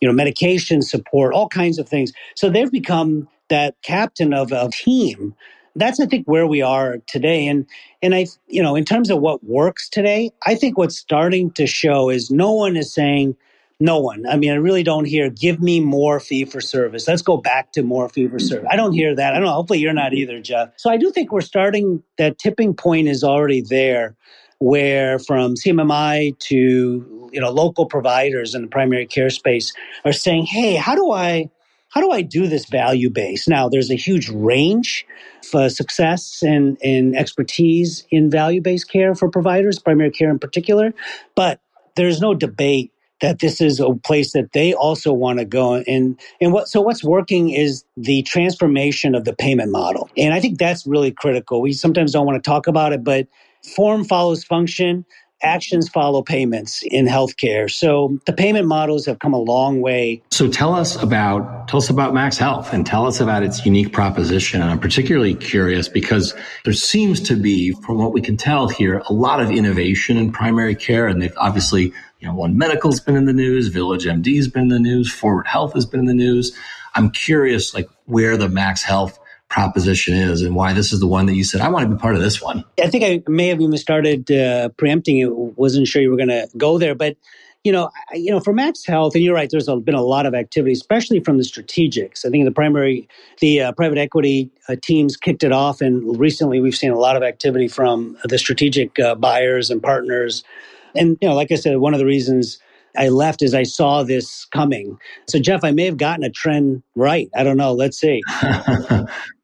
you 0.00 0.08
know 0.08 0.14
medication 0.14 0.82
support 0.82 1.34
all 1.34 1.48
kinds 1.48 1.78
of 1.78 1.88
things. 1.88 2.12
So 2.36 2.50
they've 2.50 2.70
become 2.70 3.28
that 3.48 3.76
captain 3.82 4.32
of 4.34 4.52
a 4.52 4.70
team. 4.72 5.34
That's 5.76 5.98
i 5.98 6.06
think 6.06 6.26
where 6.26 6.46
we 6.46 6.62
are 6.62 6.98
today. 7.06 7.46
And 7.46 7.66
and 8.02 8.14
i 8.14 8.26
you 8.46 8.62
know 8.62 8.76
in 8.76 8.84
terms 8.84 9.10
of 9.10 9.20
what 9.20 9.42
works 9.44 9.88
today 9.88 10.30
i 10.46 10.54
think 10.54 10.78
what's 10.78 10.96
starting 10.98 11.50
to 11.52 11.66
show 11.66 12.10
is 12.10 12.30
no 12.30 12.52
one 12.52 12.76
is 12.76 12.92
saying 12.94 13.36
no 13.80 13.98
one. 13.98 14.24
I 14.26 14.36
mean, 14.36 14.52
I 14.52 14.56
really 14.56 14.82
don't 14.82 15.04
hear, 15.04 15.30
give 15.30 15.60
me 15.60 15.80
more 15.80 16.20
fee 16.20 16.44
for 16.44 16.60
service. 16.60 17.08
Let's 17.08 17.22
go 17.22 17.36
back 17.36 17.72
to 17.72 17.82
more 17.82 18.08
fee 18.08 18.28
for 18.28 18.38
service. 18.38 18.68
I 18.70 18.76
don't 18.76 18.92
hear 18.92 19.14
that. 19.14 19.32
I 19.32 19.36
don't 19.36 19.46
know. 19.46 19.52
Hopefully 19.52 19.80
you're 19.80 19.92
not 19.92 20.14
either, 20.14 20.40
Jeff. 20.40 20.70
So 20.76 20.90
I 20.90 20.96
do 20.96 21.10
think 21.10 21.32
we're 21.32 21.40
starting, 21.40 22.02
that 22.18 22.38
tipping 22.38 22.74
point 22.74 23.08
is 23.08 23.24
already 23.24 23.62
there 23.62 24.16
where 24.58 25.18
from 25.18 25.54
CMMI 25.54 26.38
to, 26.38 27.28
you 27.32 27.40
know, 27.40 27.50
local 27.50 27.86
providers 27.86 28.54
in 28.54 28.62
the 28.62 28.68
primary 28.68 29.06
care 29.06 29.30
space 29.30 29.72
are 30.04 30.12
saying, 30.12 30.46
hey, 30.46 30.76
how 30.76 30.94
do 30.94 31.10
I, 31.10 31.50
how 31.90 32.00
do 32.00 32.10
I 32.10 32.22
do 32.22 32.46
this 32.46 32.66
value 32.66 33.10
base? 33.10 33.48
Now, 33.48 33.68
there's 33.68 33.90
a 33.90 33.96
huge 33.96 34.28
range 34.28 35.04
for 35.42 35.68
success 35.68 36.42
and, 36.42 36.78
and 36.82 37.16
expertise 37.16 38.06
in 38.10 38.30
value 38.30 38.60
based 38.60 38.88
care 38.88 39.14
for 39.14 39.28
providers, 39.28 39.78
primary 39.78 40.10
care 40.10 40.30
in 40.30 40.38
particular, 40.38 40.94
but 41.34 41.60
there's 41.96 42.20
no 42.20 42.34
debate 42.34 42.92
that 43.20 43.38
this 43.38 43.60
is 43.60 43.80
a 43.80 43.94
place 43.94 44.32
that 44.32 44.52
they 44.52 44.74
also 44.74 45.12
want 45.12 45.38
to 45.38 45.44
go 45.44 45.74
and 45.86 46.18
and 46.40 46.52
what 46.52 46.68
so 46.68 46.80
what's 46.80 47.04
working 47.04 47.50
is 47.50 47.84
the 47.96 48.22
transformation 48.22 49.14
of 49.14 49.24
the 49.24 49.34
payment 49.34 49.70
model 49.70 50.10
and 50.16 50.34
i 50.34 50.40
think 50.40 50.58
that's 50.58 50.86
really 50.86 51.10
critical 51.10 51.60
we 51.60 51.72
sometimes 51.72 52.12
don't 52.12 52.26
want 52.26 52.42
to 52.42 52.48
talk 52.48 52.66
about 52.66 52.92
it 52.92 53.04
but 53.04 53.26
form 53.62 54.04
follows 54.04 54.44
function 54.44 55.04
actions 55.44 55.88
follow 55.88 56.22
payments 56.22 56.82
in 56.82 57.06
healthcare. 57.06 57.70
So 57.70 58.18
the 58.26 58.32
payment 58.32 58.66
models 58.66 59.06
have 59.06 59.18
come 59.18 59.34
a 59.34 59.38
long 59.38 59.80
way. 59.80 60.22
So 60.30 60.48
tell 60.48 60.74
us 60.74 61.00
about 61.00 61.68
tell 61.68 61.78
us 61.78 61.90
about 61.90 62.14
Max 62.14 62.38
Health 62.38 62.72
and 62.72 62.86
tell 62.86 63.06
us 63.06 63.20
about 63.20 63.42
its 63.42 63.64
unique 63.64 63.92
proposition. 63.92 64.62
And 64.62 64.70
I'm 64.70 64.80
particularly 64.80 65.34
curious 65.34 65.88
because 65.88 66.34
there 66.64 66.72
seems 66.72 67.20
to 67.22 67.36
be, 67.36 67.72
from 67.72 67.98
what 67.98 68.12
we 68.12 68.20
can 68.20 68.36
tell 68.36 68.68
here, 68.68 69.02
a 69.08 69.12
lot 69.12 69.40
of 69.40 69.50
innovation 69.50 70.16
in 70.16 70.32
primary 70.32 70.74
care, 70.74 71.06
and 71.06 71.20
they've 71.20 71.36
obviously 71.36 71.92
you 72.24 72.30
know, 72.30 72.36
One 72.36 72.56
Medical's 72.56 73.00
been 73.00 73.16
in 73.16 73.26
the 73.26 73.34
news, 73.34 73.68
Village 73.68 74.06
MD's 74.06 74.48
been 74.48 74.62
in 74.62 74.68
the 74.68 74.78
news, 74.78 75.12
Forward 75.12 75.46
Health 75.46 75.74
has 75.74 75.84
been 75.84 76.00
in 76.00 76.06
the 76.06 76.14
news. 76.14 76.56
I'm 76.94 77.10
curious, 77.10 77.74
like 77.74 77.88
where 78.06 78.38
the 78.38 78.48
Max 78.48 78.82
Health 78.82 79.18
proposition 79.50 80.14
is 80.14 80.40
and 80.40 80.54
why 80.54 80.72
this 80.72 80.90
is 80.90 81.00
the 81.00 81.06
one 81.06 81.26
that 81.26 81.34
you 81.34 81.44
said 81.44 81.60
I 81.60 81.68
want 81.68 81.88
to 81.88 81.94
be 81.94 82.00
part 82.00 82.16
of 82.16 82.22
this 82.22 82.40
one. 82.40 82.64
I 82.82 82.88
think 82.88 83.04
I 83.04 83.22
may 83.30 83.48
have 83.48 83.60
even 83.60 83.76
started 83.76 84.30
uh, 84.30 84.70
preempting 84.70 85.18
it. 85.18 85.30
wasn't 85.30 85.86
sure 85.86 86.00
you 86.00 86.10
were 86.10 86.16
going 86.16 86.30
to 86.30 86.48
go 86.56 86.78
there, 86.78 86.94
but 86.94 87.16
you 87.62 87.72
know, 87.72 87.90
you 88.12 88.30
know, 88.30 88.40
for 88.40 88.52
Max 88.52 88.86
Health, 88.86 89.14
and 89.14 89.22
you're 89.22 89.34
right. 89.34 89.48
There's 89.50 89.66
been 89.66 89.94
a 89.94 90.02
lot 90.02 90.26
of 90.26 90.34
activity, 90.34 90.72
especially 90.72 91.20
from 91.20 91.38
the 91.38 91.44
strategics. 91.44 92.26
I 92.26 92.30
think 92.30 92.44
the 92.44 92.52
primary, 92.52 93.08
the 93.40 93.62
uh, 93.62 93.72
private 93.72 93.96
equity 93.96 94.50
uh, 94.68 94.76
teams 94.82 95.16
kicked 95.16 95.42
it 95.42 95.52
off, 95.52 95.80
and 95.80 96.18
recently 96.18 96.60
we've 96.60 96.74
seen 96.74 96.90
a 96.90 96.98
lot 96.98 97.16
of 97.16 97.22
activity 97.22 97.68
from 97.68 98.18
the 98.24 98.38
strategic 98.38 98.98
uh, 98.98 99.14
buyers 99.14 99.70
and 99.70 99.82
partners. 99.82 100.44
And 100.94 101.18
you 101.20 101.28
know, 101.28 101.34
like 101.34 101.52
I 101.52 101.56
said, 101.56 101.76
one 101.78 101.94
of 101.94 101.98
the 101.98 102.06
reasons 102.06 102.58
I 102.96 103.08
left 103.08 103.42
is 103.42 103.54
I 103.54 103.64
saw 103.64 104.02
this 104.02 104.46
coming. 104.46 104.98
So, 105.28 105.38
Jeff, 105.38 105.64
I 105.64 105.72
may 105.72 105.84
have 105.84 105.96
gotten 105.96 106.24
a 106.24 106.30
trend 106.30 106.82
right. 106.94 107.28
I 107.36 107.42
don't 107.42 107.56
know. 107.56 107.72
Let's 107.72 107.98
see. 107.98 108.22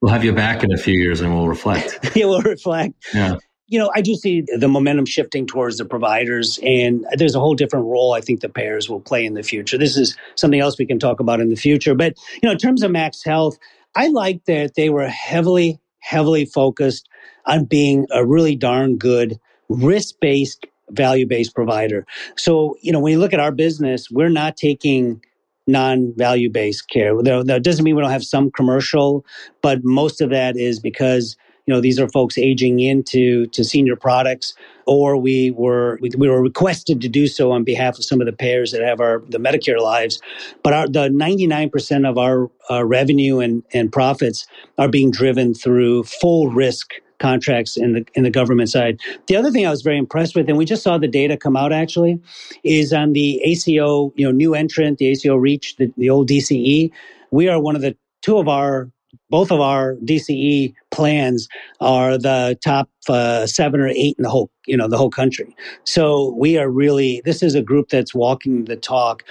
we'll 0.01 0.13
have 0.13 0.25
you 0.25 0.33
back 0.33 0.63
in 0.63 0.73
a 0.73 0.77
few 0.77 0.99
years 0.99 1.21
and 1.21 1.35
we'll 1.35 1.49
reflect. 1.49 2.11
yeah, 2.17 2.27
we'll 2.27 2.43
reflect. 2.43 2.95
Yeah. 3.13 3.37
You 3.67 3.79
know, 3.79 3.91
I 3.95 4.01
do 4.01 4.15
see 4.15 4.45
the 4.59 4.67
momentum 4.67 5.07
shifting 5.07 5.47
towards 5.47 5.79
the 5.79 5.85
providers, 5.85 6.59
and 6.65 7.07
there's 7.13 7.37
a 7.37 7.41
whole 7.41 7.55
different 7.55 7.87
role 7.87 8.15
I 8.15 8.21
think 8.21 8.41
the 8.41 8.49
payers 8.49 8.91
will 8.91 9.01
play 9.01 9.25
in 9.25 9.35
the 9.35 9.45
future. 9.45 9.79
This 9.79 9.97
is 9.97 10.17
something 10.35 10.59
else 10.59 10.77
we 10.77 10.87
can 10.87 10.99
talk 10.99 11.21
about 11.21 11.39
in 11.39 11.51
the 11.51 11.57
future. 11.57 11.95
But, 11.95 12.15
you 12.35 12.49
know, 12.49 12.51
in 12.51 12.59
terms 12.59 12.83
of 12.83 12.91
Max 12.91 13.23
Health, 13.23 13.59
I 13.95 14.09
like 14.09 14.45
that 14.47 14.75
they 14.75 14.91
were 14.91 15.07
heavily, 15.07 15.79
heavily 16.01 16.47
focused 16.47 17.09
on 17.47 17.65
being 17.65 18.07
a 18.11 18.27
really 18.27 18.57
darn 18.57 18.97
good 18.97 19.39
risk 19.69 20.17
based 20.21 20.67
value 20.93 21.27
based 21.27 21.55
provider. 21.55 22.07
So, 22.37 22.77
you 22.81 22.93
know, 22.93 23.01
when 23.01 23.13
you 23.13 23.19
look 23.19 23.33
at 23.33 23.41
our 23.41 23.53
business, 23.53 24.11
we're 24.11 24.29
not 24.29 24.57
taking 24.57 25.23
non 25.67 26.13
value 26.17 26.51
based 26.51 26.89
care. 26.91 27.15
That 27.23 27.63
doesn't 27.63 27.85
mean 27.85 27.97
we 27.97 28.03
don't 28.03 28.11
have 28.11 28.25
some 28.25 28.51
commercial, 28.51 29.25
but 29.63 29.85
most 29.85 30.21
of 30.21 30.31
that 30.31 30.57
is 30.57 30.81
because 30.81 31.37
you 31.67 31.75
know 31.75 31.81
these 31.81 32.01
are 32.01 32.09
folks 32.09 32.37
aging 32.37 32.81
into 32.81 33.47
to 33.49 33.63
senior 33.63 33.95
products 33.95 34.55
or 34.87 35.17
we 35.17 35.53
were 35.53 35.99
we, 36.01 36.11
we, 36.17 36.29
were 36.29 36.43
requested 36.43 37.01
to 37.01 37.09
do 37.09 37.29
so 37.29 37.53
on 37.53 37.63
behalf 37.63 37.97
of 37.97 38.05
some 38.05 38.21
of 38.21 38.27
the 38.27 38.33
payers 38.33 38.73
that 38.73 38.81
have 38.81 38.99
our 38.99 39.23
the 39.29 39.39
medicare 39.39 39.79
lives 39.79 40.21
but 40.65 40.73
our, 40.73 40.89
the 40.89 41.09
99% 41.09 42.09
of 42.09 42.19
our, 42.19 42.51
our 42.69 42.85
revenue 42.85 43.39
and, 43.39 43.63
and 43.73 43.93
profits 43.93 44.47
are 44.79 44.89
being 44.89 45.11
driven 45.13 45.55
through 45.55 46.03
full 46.05 46.49
risk 46.49 46.95
contracts 47.21 47.77
in 47.77 47.93
the 47.93 48.05
in 48.15 48.25
the 48.25 48.31
government 48.31 48.69
side. 48.71 48.99
The 49.27 49.37
other 49.37 49.51
thing 49.51 49.67
I 49.67 49.71
was 49.71 49.83
very 49.83 49.99
impressed 49.99 50.35
with, 50.35 50.49
and 50.49 50.59
we 50.59 50.65
just 50.65 50.83
saw 50.83 50.99
the 50.99 51.09
data 51.09 51.37
come 51.37 51.57
out 51.57 51.73
actually, 51.73 52.21
is 52.65 52.93
on 52.93 53.13
the 53.13 53.41
ACO, 53.45 54.13
you 54.17 54.27
know, 54.27 54.33
new 54.33 54.55
entrant, 54.55 54.99
the 54.99 55.07
ACO 55.07 55.37
Reach, 55.37 55.77
the, 55.77 55.93
the 55.97 56.11
old 56.11 56.29
DCE. 56.29 56.91
We 57.31 57.49
are 57.49 57.61
one 57.61 57.77
of 57.77 57.83
the 57.83 57.97
two 58.23 58.39
of 58.39 58.49
our 58.49 58.91
both 59.31 59.51
of 59.51 59.61
our 59.61 59.97
DCE 60.05 60.75
plans 60.91 61.49
are 61.81 62.19
the 62.19 62.59
top 62.65 62.89
uh, 63.09 63.47
seven 63.47 63.81
or 63.81 63.89
eight 63.89 64.17
in 64.19 64.25
the 64.25 64.31
whole, 64.31 64.51
you 64.67 64.77
know, 64.77 64.89
the 64.89 64.97
whole 64.97 65.11
country. 65.11 65.55
So 65.85 66.35
we 66.39 66.59
are 66.59 66.69
really, 66.69 67.23
this 67.25 67.43
is 67.43 67.55
a 67.55 67.63
group 67.63 67.89
that's 67.89 68.15
walking 68.15 68.65
the 68.65 68.77
talk. 68.77 69.23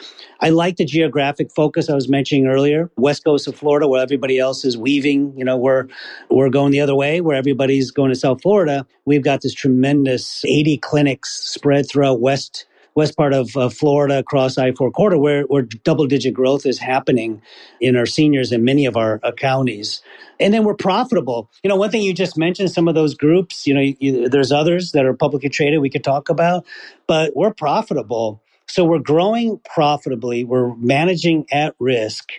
I 0.42 0.50
like 0.50 0.78
the 0.78 0.86
geographic 0.86 1.52
focus 1.52 1.90
I 1.90 1.96
was 1.96 2.10
mentioning 2.10 2.48
earlier, 2.48 2.90
West 2.98 3.24
Coast 3.24 3.48
of 3.48 3.56
Florida, 3.56 3.88
where 3.88 4.02
everybody 4.02 4.40
else 4.40 4.64
is 4.64 4.78
weaving. 4.78 5.34
You 5.38 5.46
know, 5.46 5.58
we're 5.58 5.88
we're 6.30 6.50
going 6.50 6.72
the 6.72 6.80
other 6.80 6.96
way, 6.96 7.22
where 7.22 7.36
everybody's 7.36 7.92
going 7.92 8.10
to 8.10 8.16
South 8.16 8.42
Florida. 8.42 8.86
We've 9.06 9.24
got 9.24 9.42
this 9.42 9.54
tremendous 9.54 10.44
80 10.46 10.78
clinics 10.78 11.30
spread 11.44 11.90
throughout 11.90 12.22
West 12.22 12.66
west 12.96 13.16
part 13.16 13.34
of 13.34 13.52
Florida 13.74 14.20
across 14.20 14.58
I 14.58 14.72
4 14.72 14.92
corridor 14.92 15.18
where, 15.18 15.44
where 15.44 15.64
double 15.84 16.08
digit 16.08 16.34
growth 16.34 16.66
is 16.66 16.80
happening 16.80 17.42
in 17.80 17.96
our 17.96 18.06
seniors 18.06 18.52
in 18.52 18.64
many 18.64 18.86
of 18.86 18.98
our 18.98 19.20
uh, 19.24 19.32
counties. 19.32 20.02
And 20.40 20.54
then 20.54 20.64
we're 20.64 20.76
profitable. 20.76 21.50
You 21.64 21.70
know, 21.70 21.76
one 21.76 21.92
thing 21.92 22.02
you 22.02 22.14
just 22.14 22.38
mentioned, 22.38 22.72
some 22.72 22.88
of 22.88 22.96
those 22.96 23.16
groups, 23.16 23.68
you 23.68 23.74
know, 23.74 23.82
you, 23.82 24.30
there's 24.30 24.52
others 24.52 24.92
that 24.92 25.06
are 25.06 25.14
publicly 25.14 25.50
traded 25.50 25.82
we 25.82 25.90
could 25.90 26.04
talk 26.04 26.30
about, 26.30 26.66
but 27.08 27.36
we're 27.36 27.54
profitable. 27.54 28.42
So 28.68 28.86
we're 28.86 29.00
growing 29.00 29.60
profitably. 29.74 30.44
We're 30.44 30.76
managing 30.76 31.48
at 31.52 31.76
risk. 31.80 32.30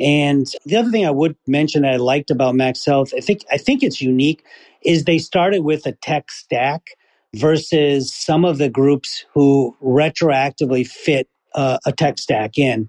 And 0.00 0.46
the 0.64 0.76
other 0.76 0.90
thing 0.90 1.06
I 1.06 1.12
would 1.12 1.36
mention 1.46 1.82
that 1.82 1.94
I 1.94 1.96
liked 1.96 2.30
about 2.30 2.56
Max 2.56 2.84
Health, 2.84 3.12
I 3.16 3.20
think 3.20 3.44
I 3.52 3.56
think 3.56 3.84
it's 3.84 4.02
unique, 4.02 4.44
is 4.82 5.04
they 5.04 5.18
started 5.18 5.60
with 5.60 5.86
a 5.86 5.92
tech 5.92 6.32
stack 6.32 6.88
versus 7.34 8.14
some 8.14 8.44
of 8.44 8.58
the 8.58 8.68
groups 8.68 9.24
who 9.34 9.76
retroactively 9.82 10.86
fit 10.86 11.28
uh, 11.54 11.78
a 11.86 11.92
tech 11.92 12.18
stack 12.18 12.58
in. 12.58 12.88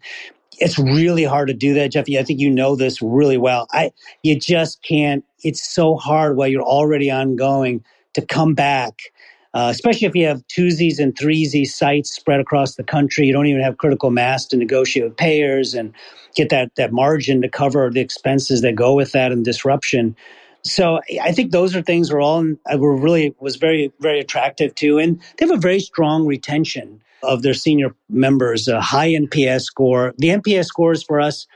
It's 0.59 0.79
really 0.79 1.23
hard 1.23 1.47
to 1.49 1.53
do 1.53 1.73
that, 1.75 1.91
Jeffy. 1.91 2.17
I 2.17 2.23
think 2.23 2.39
you 2.39 2.49
know 2.49 2.75
this 2.75 3.01
really 3.01 3.37
well. 3.37 3.67
I 3.71 3.91
you 4.23 4.37
just 4.37 4.81
can't. 4.83 5.23
It's 5.43 5.63
so 5.73 5.95
hard 5.95 6.35
while 6.35 6.47
you're 6.47 6.63
already 6.63 7.11
ongoing 7.11 7.83
to 8.15 8.25
come 8.25 8.55
back, 8.55 8.93
uh, 9.53 9.69
especially 9.71 10.07
if 10.07 10.15
you 10.15 10.25
have 10.25 10.41
twosies 10.47 10.99
and 10.99 11.15
threesies 11.15 11.67
sites 11.67 12.11
spread 12.11 12.39
across 12.39 12.75
the 12.75 12.83
country. 12.83 13.27
You 13.27 13.33
don't 13.33 13.45
even 13.45 13.61
have 13.61 13.77
critical 13.77 14.09
mass 14.09 14.45
to 14.47 14.57
negotiate 14.57 15.05
with 15.05 15.17
payers 15.17 15.75
and 15.75 15.93
get 16.35 16.49
that 16.49 16.71
that 16.75 16.91
margin 16.91 17.41
to 17.43 17.49
cover 17.49 17.89
the 17.91 18.01
expenses 18.01 18.61
that 18.61 18.75
go 18.75 18.95
with 18.95 19.11
that 19.11 19.31
and 19.31 19.45
disruption. 19.45 20.15
So 20.71 20.99
I 21.21 21.31
think 21.31 21.51
those 21.51 21.75
are 21.75 21.81
things 21.81 22.11
we're 22.11 22.21
all 22.21 22.45
were 22.75 22.95
really 22.95 23.35
was 23.39 23.55
very 23.55 23.91
very 23.99 24.19
attractive 24.19 24.75
to, 24.75 24.97
and 24.99 25.19
they 25.37 25.45
have 25.45 25.55
a 25.55 25.59
very 25.59 25.79
strong 25.79 26.25
retention 26.25 27.01
of 27.23 27.41
their 27.41 27.53
senior 27.53 27.95
members, 28.09 28.67
a 28.67 28.81
high 28.81 29.09
NPS 29.09 29.61
score. 29.61 30.13
The 30.17 30.29
NPS 30.29 30.65
scores 30.65 31.03
for 31.03 31.19
us 31.19 31.47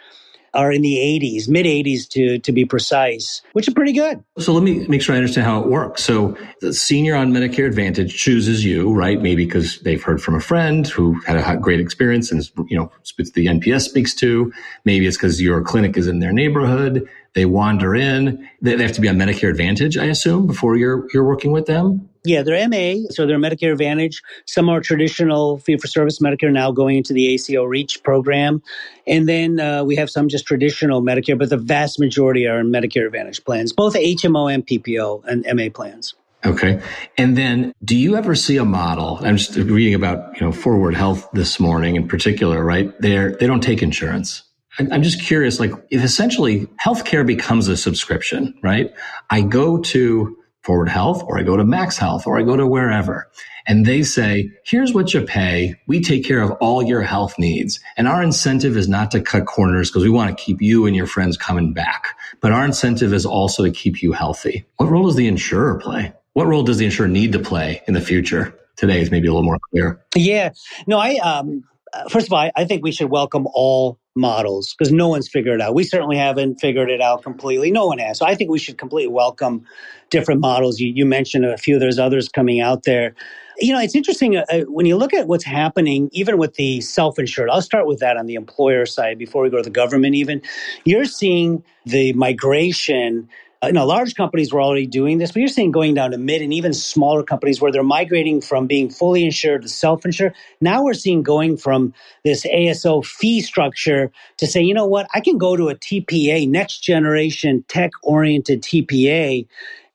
are 0.54 0.71
in 0.71 0.82
the 0.82 0.95
80s, 0.95 1.47
mid 1.47 1.65
80s 1.65 2.10
to 2.10 2.39
to 2.39 2.52
be 2.52 2.65
precise, 2.65 3.41
which 3.54 3.67
is 3.67 3.74
pretty 3.74 3.93
good. 3.93 4.24
So 4.38 4.54
let 4.54 4.63
me 4.63 4.86
make 4.88 5.02
sure 5.02 5.15
I 5.15 5.17
understand 5.17 5.45
how 5.45 5.62
it 5.62 5.67
works. 5.67 6.04
So 6.04 6.36
the 6.60 6.74
senior 6.74 7.15
on 7.15 7.32
Medicare 7.32 7.67
Advantage 7.67 8.17
chooses 8.17 8.65
you, 8.65 8.93
right? 8.93 9.21
Maybe 9.21 9.45
because 9.45 9.80
they've 9.80 10.02
heard 10.02 10.21
from 10.21 10.36
a 10.36 10.41
friend 10.41 10.88
who 10.88 11.19
had 11.21 11.38
a 11.38 11.58
great 11.58 11.80
experience 11.80 12.32
and 12.32 12.50
you 12.69 12.78
know 12.78 12.91
the 13.17 13.45
NPS 13.45 13.82
speaks 13.82 14.13
to. 14.15 14.52
Maybe 14.84 15.08
it's 15.08 15.17
because 15.17 15.41
your 15.41 15.62
clinic 15.62 15.95
is 15.97 16.08
in 16.08 16.19
their 16.19 16.34
neighborhood. 16.34 17.08
They 17.34 17.46
wander 17.46 17.96
in. 17.96 18.48
They 18.62 18.78
have 18.82 18.91
to 18.94 19.02
be 19.02 19.08
on 19.08 19.15
Medicare 19.15 19.50
Advantage, 19.50 19.98
I 19.98 20.06
assume, 20.06 20.48
before 20.48 20.76
you're 20.76 21.08
you're 21.13 21.24
working 21.24 21.52
with 21.52 21.65
them. 21.65 22.10
Yeah, 22.24 22.44
they're 22.44 22.67
MA, 22.70 23.08
so 23.10 23.26
they're 23.26 23.39
Medicare 23.39 23.72
Advantage. 23.72 24.22
Some 24.46 24.70
are 24.70 24.80
traditional 24.80 25.58
fee 25.58 25.78
for 25.78 25.88
service 25.88 26.20
Medicare 26.20 26.52
now 26.52 26.72
going 26.72 26.98
into 26.98 27.13
the 27.13 27.34
ACO 27.34 27.63
REACH 27.63 28.04
program. 28.04 28.62
And 29.08 29.28
then 29.28 29.60
uh, 29.60 29.84
we 29.84 29.96
have 29.96 30.10
some 30.10 30.28
just 30.28 30.46
traditional 30.46 31.02
Medicare, 31.02 31.38
but 31.38 31.50
the 31.50 31.58
vast 31.58 32.00
majority 32.00 32.46
are 32.46 32.60
in 32.60 32.67
Medicare 32.67 33.08
Advantage 33.08 33.44
plans, 33.44 33.74
both 33.74 33.96
HMO 33.96 34.54
and 34.54 34.65
PPO 34.65 35.26
and 35.26 35.46
MA 35.58 35.70
plans. 35.74 36.13
Okay. 36.46 36.82
And 37.17 37.38
then 37.38 37.74
do 37.84 37.96
you 37.96 38.15
ever 38.15 38.36
see 38.36 38.58
a 38.58 38.65
model? 38.65 39.20
I'm 39.22 39.38
just 39.38 39.56
reading 39.56 39.94
about, 39.94 40.39
you 40.39 40.46
know, 40.46 40.52
Forward 40.52 40.96
Health 40.96 41.30
this 41.34 41.60
morning 41.60 41.96
in 41.96 42.08
particular, 42.08 42.63
right? 42.63 42.91
They're, 43.00 43.32
they 43.32 43.48
don't 43.48 43.62
take 43.62 43.82
insurance. 43.82 44.44
I'm 44.80 45.04
just 45.04 45.22
curious, 45.22 45.60
like 45.60 45.72
if 45.90 46.04
essentially 46.04 46.68
healthcare 46.84 47.26
becomes 47.26 47.68
a 47.68 47.76
subscription, 47.76 48.58
right? 48.64 48.94
I 49.30 49.42
go 49.42 49.80
to 49.80 50.38
Forward 50.62 50.90
Health 50.90 51.24
or 51.24 51.38
I 51.38 51.44
go 51.44 51.58
to 51.58 51.66
Max 51.66 51.98
Health 51.98 52.26
or 52.26 52.38
I 52.38 52.44
go 52.44 52.56
to 52.56 52.66
wherever 52.66 53.30
and 53.68 53.86
they 53.86 54.04
say, 54.04 54.50
here's 54.66 54.94
what 54.94 55.14
you 55.14 55.22
pay. 55.22 55.76
We 55.88 56.02
take 56.02 56.26
care 56.26 56.42
of 56.42 56.52
all 56.62 56.84
your 56.84 57.02
health 57.02 57.38
needs. 57.38 57.80
And 57.98 58.08
our 58.08 58.24
incentive 58.24 58.78
is 58.78 58.88
not 58.88 59.12
to 59.12 59.22
cut 59.22 59.46
corners 59.46 59.90
because 59.90 60.04
we 60.04 60.10
want 60.10 60.36
to 60.36 60.44
keep 60.44 60.62
you 60.62 60.86
and 60.86 60.96
your 60.96 61.08
friends 61.08 61.38
coming 61.38 61.74
back. 61.74 62.18
But 62.40 62.52
our 62.52 62.66
incentive 62.66 63.14
is 63.14 63.26
also 63.26 63.64
to 63.64 63.72
keep 63.72 64.02
you 64.02 64.14
healthy. 64.14 64.66
What 64.78 64.90
role 64.90 65.08
does 65.08 65.16
the 65.16 65.28
insurer 65.28 65.80
play? 65.80 66.14
What 66.34 66.48
role 66.48 66.64
does 66.64 66.78
the 66.78 66.86
insurer 66.86 67.08
need 67.08 67.34
to 67.34 67.40
play 67.40 67.82
in 67.88 67.94
the 67.94 68.02
future? 68.02 68.58
Today 68.78 69.02
is 69.02 69.12
maybe 69.12 69.28
a 69.28 69.32
little 69.32 69.44
more 69.46 69.60
clear. 69.70 70.02
Yeah. 70.16 70.52
No, 70.88 70.98
I, 70.98 71.16
um, 71.18 71.64
first 72.10 72.28
of 72.28 72.34
all, 72.34 72.50
I 72.56 72.66
think 72.66 72.84
we 72.84 72.92
should 72.92 73.10
welcome 73.10 73.48
all 73.54 74.00
models 74.16 74.74
because 74.78 74.92
no 74.92 75.08
one's 75.08 75.30
figured 75.30 75.56
it 75.56 75.62
out. 75.62 75.74
We 75.74 75.84
certainly 75.84 76.18
haven't 76.18 76.60
figured 76.60 76.90
it 76.90 77.02
out 77.02 77.24
completely. 77.24 77.72
No 77.72 77.88
one 77.88 77.98
has. 78.00 78.18
So 78.18 78.26
I 78.26 78.36
think 78.36 78.52
we 78.52 78.60
should 78.60 78.78
completely 78.78 79.12
welcome 79.12 79.66
different 80.10 80.42
models. 80.42 80.80
You, 80.80 80.92
you 80.94 81.06
mentioned 81.06 81.46
a 81.46 81.58
few. 81.58 81.80
There's 81.80 82.00
others 82.00 82.28
coming 82.30 82.60
out 82.60 82.84
there. 82.84 83.16
You 83.60 83.74
know, 83.74 83.80
it's 83.80 83.96
interesting 83.96 84.38
uh, 84.38 84.46
uh, 84.52 84.62
when 84.62 84.86
you 84.86 84.98
look 84.98 85.14
at 85.14 85.28
what's 85.28 85.46
happening, 85.46 86.10
even 86.12 86.38
with 86.38 86.56
the 86.56 86.82
self-insured. 86.82 87.50
I'll 87.50 87.62
start 87.62 87.88
with 87.88 88.00
that 88.00 88.18
on 88.18 88.26
the 88.26 88.36
employer 88.36 88.86
side 88.86 89.18
before 89.18 89.44
we 89.44 89.50
go 89.50 89.58
to 89.58 89.64
the 89.64 89.70
government. 89.70 90.16
Even 90.16 90.42
you're 90.84 91.06
seeing 91.06 91.64
the 91.86 92.14
migration 92.14 93.30
Uh, 93.63 93.67
you 93.67 93.74
know, 93.74 93.86
large 93.86 94.15
companies 94.15 94.52
were 94.52 94.62
already 94.62 94.88
doing 94.88 95.19
this, 95.19 95.32
but 95.32 95.39
you're 95.39 95.47
seeing 95.47 95.71
going 95.71 95.93
down 95.93 96.12
to 96.12 96.17
mid 96.17 96.41
and 96.41 96.52
even 96.54 96.74
smaller 96.74 97.24
companies 97.24 97.62
where 97.62 97.71
they're 97.71 97.84
migrating 97.84 98.41
from 98.41 98.65
being 98.65 98.89
fully 98.89 99.24
insured 99.24 99.62
to 99.62 99.69
self-insured. 99.69 100.34
Now 100.62 100.84
we're 100.84 100.95
seeing 100.95 101.21
going 101.21 101.58
from 101.58 101.93
this 102.24 102.43
ASO 102.45 103.06
fee 103.06 103.41
structure 103.41 104.12
to 104.38 104.47
say, 104.47 104.62
you 104.62 104.74
know 104.74 104.88
what, 104.88 105.08
I 105.13 105.19
can 105.19 105.38
go 105.38 105.56
to 105.56 105.69
a 105.69 105.76
TPA, 105.76 106.50
next 106.50 106.80
generation 106.80 107.63
tech 107.67 107.91
oriented 108.02 108.63
TPA. 108.63 109.47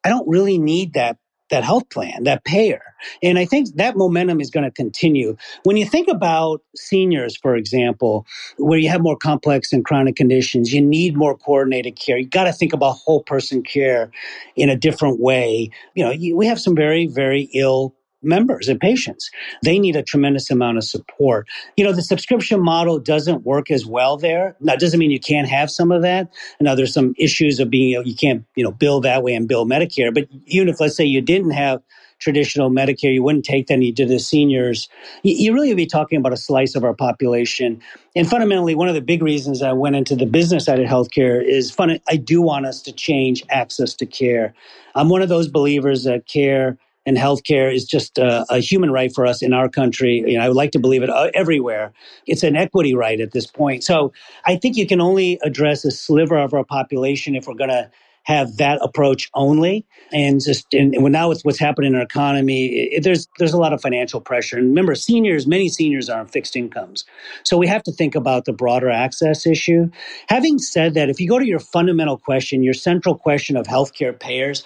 I 0.04 0.08
don't 0.08 0.28
really 0.28 0.58
need 0.58 0.92
that 0.94 1.18
that 1.50 1.64
health 1.64 1.88
plan, 1.90 2.24
that 2.24 2.44
payer. 2.44 2.82
And 3.22 3.38
I 3.38 3.44
think 3.44 3.74
that 3.76 3.96
momentum 3.96 4.40
is 4.40 4.50
going 4.50 4.64
to 4.64 4.70
continue. 4.70 5.36
When 5.64 5.76
you 5.76 5.86
think 5.86 6.08
about 6.08 6.62
seniors, 6.74 7.36
for 7.36 7.56
example, 7.56 8.26
where 8.58 8.78
you 8.78 8.88
have 8.88 9.00
more 9.00 9.16
complex 9.16 9.72
and 9.72 9.84
chronic 9.84 10.16
conditions, 10.16 10.72
you 10.72 10.80
need 10.80 11.16
more 11.16 11.36
coordinated 11.36 11.96
care. 11.96 12.18
You 12.18 12.26
got 12.26 12.44
to 12.44 12.52
think 12.52 12.72
about 12.72 12.92
whole 12.92 13.22
person 13.22 13.62
care 13.62 14.10
in 14.56 14.68
a 14.68 14.76
different 14.76 15.20
way. 15.20 15.70
You 15.94 16.04
know, 16.04 16.10
you, 16.10 16.36
we 16.36 16.46
have 16.46 16.60
some 16.60 16.74
very, 16.74 17.06
very 17.06 17.50
ill 17.54 17.94
members 18.26 18.68
and 18.68 18.80
patients. 18.80 19.30
They 19.62 19.78
need 19.78 19.96
a 19.96 20.02
tremendous 20.02 20.50
amount 20.50 20.78
of 20.78 20.84
support. 20.84 21.48
You 21.76 21.84
know, 21.84 21.92
the 21.92 22.02
subscription 22.02 22.62
model 22.62 22.98
doesn't 22.98 23.44
work 23.44 23.70
as 23.70 23.86
well 23.86 24.16
there. 24.16 24.56
That 24.60 24.80
doesn't 24.80 24.98
mean 24.98 25.10
you 25.10 25.20
can't 25.20 25.48
have 25.48 25.70
some 25.70 25.92
of 25.92 26.02
that. 26.02 26.32
Now, 26.60 26.74
there's 26.74 26.92
some 26.92 27.14
issues 27.16 27.60
of 27.60 27.70
being, 27.70 27.90
you, 27.90 27.96
know, 27.98 28.04
you 28.04 28.14
can't, 28.14 28.44
you 28.54 28.64
know, 28.64 28.72
bill 28.72 29.00
that 29.02 29.22
way 29.22 29.34
and 29.34 29.48
bill 29.48 29.66
Medicare. 29.66 30.12
But 30.12 30.28
even 30.46 30.68
if, 30.68 30.80
let's 30.80 30.96
say, 30.96 31.04
you 31.04 31.20
didn't 31.20 31.52
have 31.52 31.80
traditional 32.18 32.70
Medicare, 32.70 33.12
you 33.12 33.22
wouldn't 33.22 33.44
take 33.44 33.66
that 33.66 33.80
you 33.82 33.92
did 33.92 34.08
the 34.08 34.18
seniors, 34.18 34.88
you, 35.22 35.34
you 35.34 35.52
really 35.52 35.68
would 35.68 35.76
be 35.76 35.86
talking 35.86 36.18
about 36.18 36.32
a 36.32 36.36
slice 36.36 36.74
of 36.74 36.84
our 36.84 36.94
population. 36.94 37.80
And 38.14 38.28
fundamentally, 38.28 38.74
one 38.74 38.88
of 38.88 38.94
the 38.94 39.00
big 39.00 39.22
reasons 39.22 39.62
I 39.62 39.72
went 39.72 39.96
into 39.96 40.16
the 40.16 40.26
business 40.26 40.64
side 40.64 40.80
of 40.80 40.86
healthcare 40.86 41.42
is 41.44 41.70
fun. 41.70 42.00
I 42.08 42.16
do 42.16 42.40
want 42.40 42.66
us 42.66 42.80
to 42.82 42.92
change 42.92 43.42
access 43.50 43.94
to 43.94 44.06
care. 44.06 44.54
I'm 44.94 45.08
one 45.08 45.22
of 45.22 45.28
those 45.28 45.48
believers 45.48 46.04
that 46.04 46.26
care 46.26 46.78
and 47.06 47.16
healthcare 47.16 47.72
is 47.72 47.84
just 47.84 48.18
a, 48.18 48.44
a, 48.50 48.58
human 48.58 48.90
right 48.90 49.14
for 49.14 49.24
us 49.24 49.40
in 49.40 49.52
our 49.52 49.68
country. 49.68 50.24
You 50.26 50.38
know, 50.38 50.44
I 50.44 50.48
would 50.48 50.56
like 50.56 50.72
to 50.72 50.80
believe 50.80 51.04
it 51.04 51.08
uh, 51.08 51.30
everywhere. 51.34 51.92
It's 52.26 52.42
an 52.42 52.56
equity 52.56 52.94
right 52.94 53.20
at 53.20 53.32
this 53.32 53.46
point. 53.46 53.84
So 53.84 54.12
I 54.44 54.56
think 54.56 54.76
you 54.76 54.86
can 54.86 55.00
only 55.00 55.38
address 55.42 55.84
a 55.84 55.92
sliver 55.92 56.36
of 56.36 56.52
our 56.52 56.64
population 56.64 57.36
if 57.36 57.46
we're 57.46 57.54
going 57.54 57.70
to 57.70 57.90
have 58.26 58.56
that 58.56 58.80
approach 58.82 59.30
only. 59.34 59.86
And 60.12 60.42
just 60.42 60.74
and 60.74 60.90
now 60.90 61.28
with 61.28 61.42
what's 61.42 61.60
happening 61.60 61.92
in 61.92 61.96
our 61.96 62.02
economy, 62.02 62.88
it, 62.90 63.04
there's 63.04 63.28
there's 63.38 63.52
a 63.52 63.58
lot 63.58 63.72
of 63.72 63.80
financial 63.80 64.20
pressure. 64.20 64.58
And 64.58 64.66
remember, 64.68 64.96
seniors, 64.96 65.46
many 65.46 65.68
seniors 65.68 66.08
are 66.10 66.18
on 66.18 66.26
fixed 66.26 66.56
incomes, 66.56 67.04
so 67.44 67.56
we 67.56 67.68
have 67.68 67.84
to 67.84 67.92
think 67.92 68.16
about 68.16 68.44
the 68.44 68.52
broader 68.52 68.90
access 68.90 69.46
issue. 69.46 69.90
Having 70.28 70.58
said 70.58 70.94
that, 70.94 71.08
if 71.08 71.20
you 71.20 71.28
go 71.28 71.38
to 71.38 71.46
your 71.46 71.60
fundamental 71.60 72.18
question, 72.18 72.64
your 72.64 72.74
central 72.74 73.16
question 73.16 73.56
of 73.56 73.66
healthcare 73.66 74.18
payers, 74.18 74.64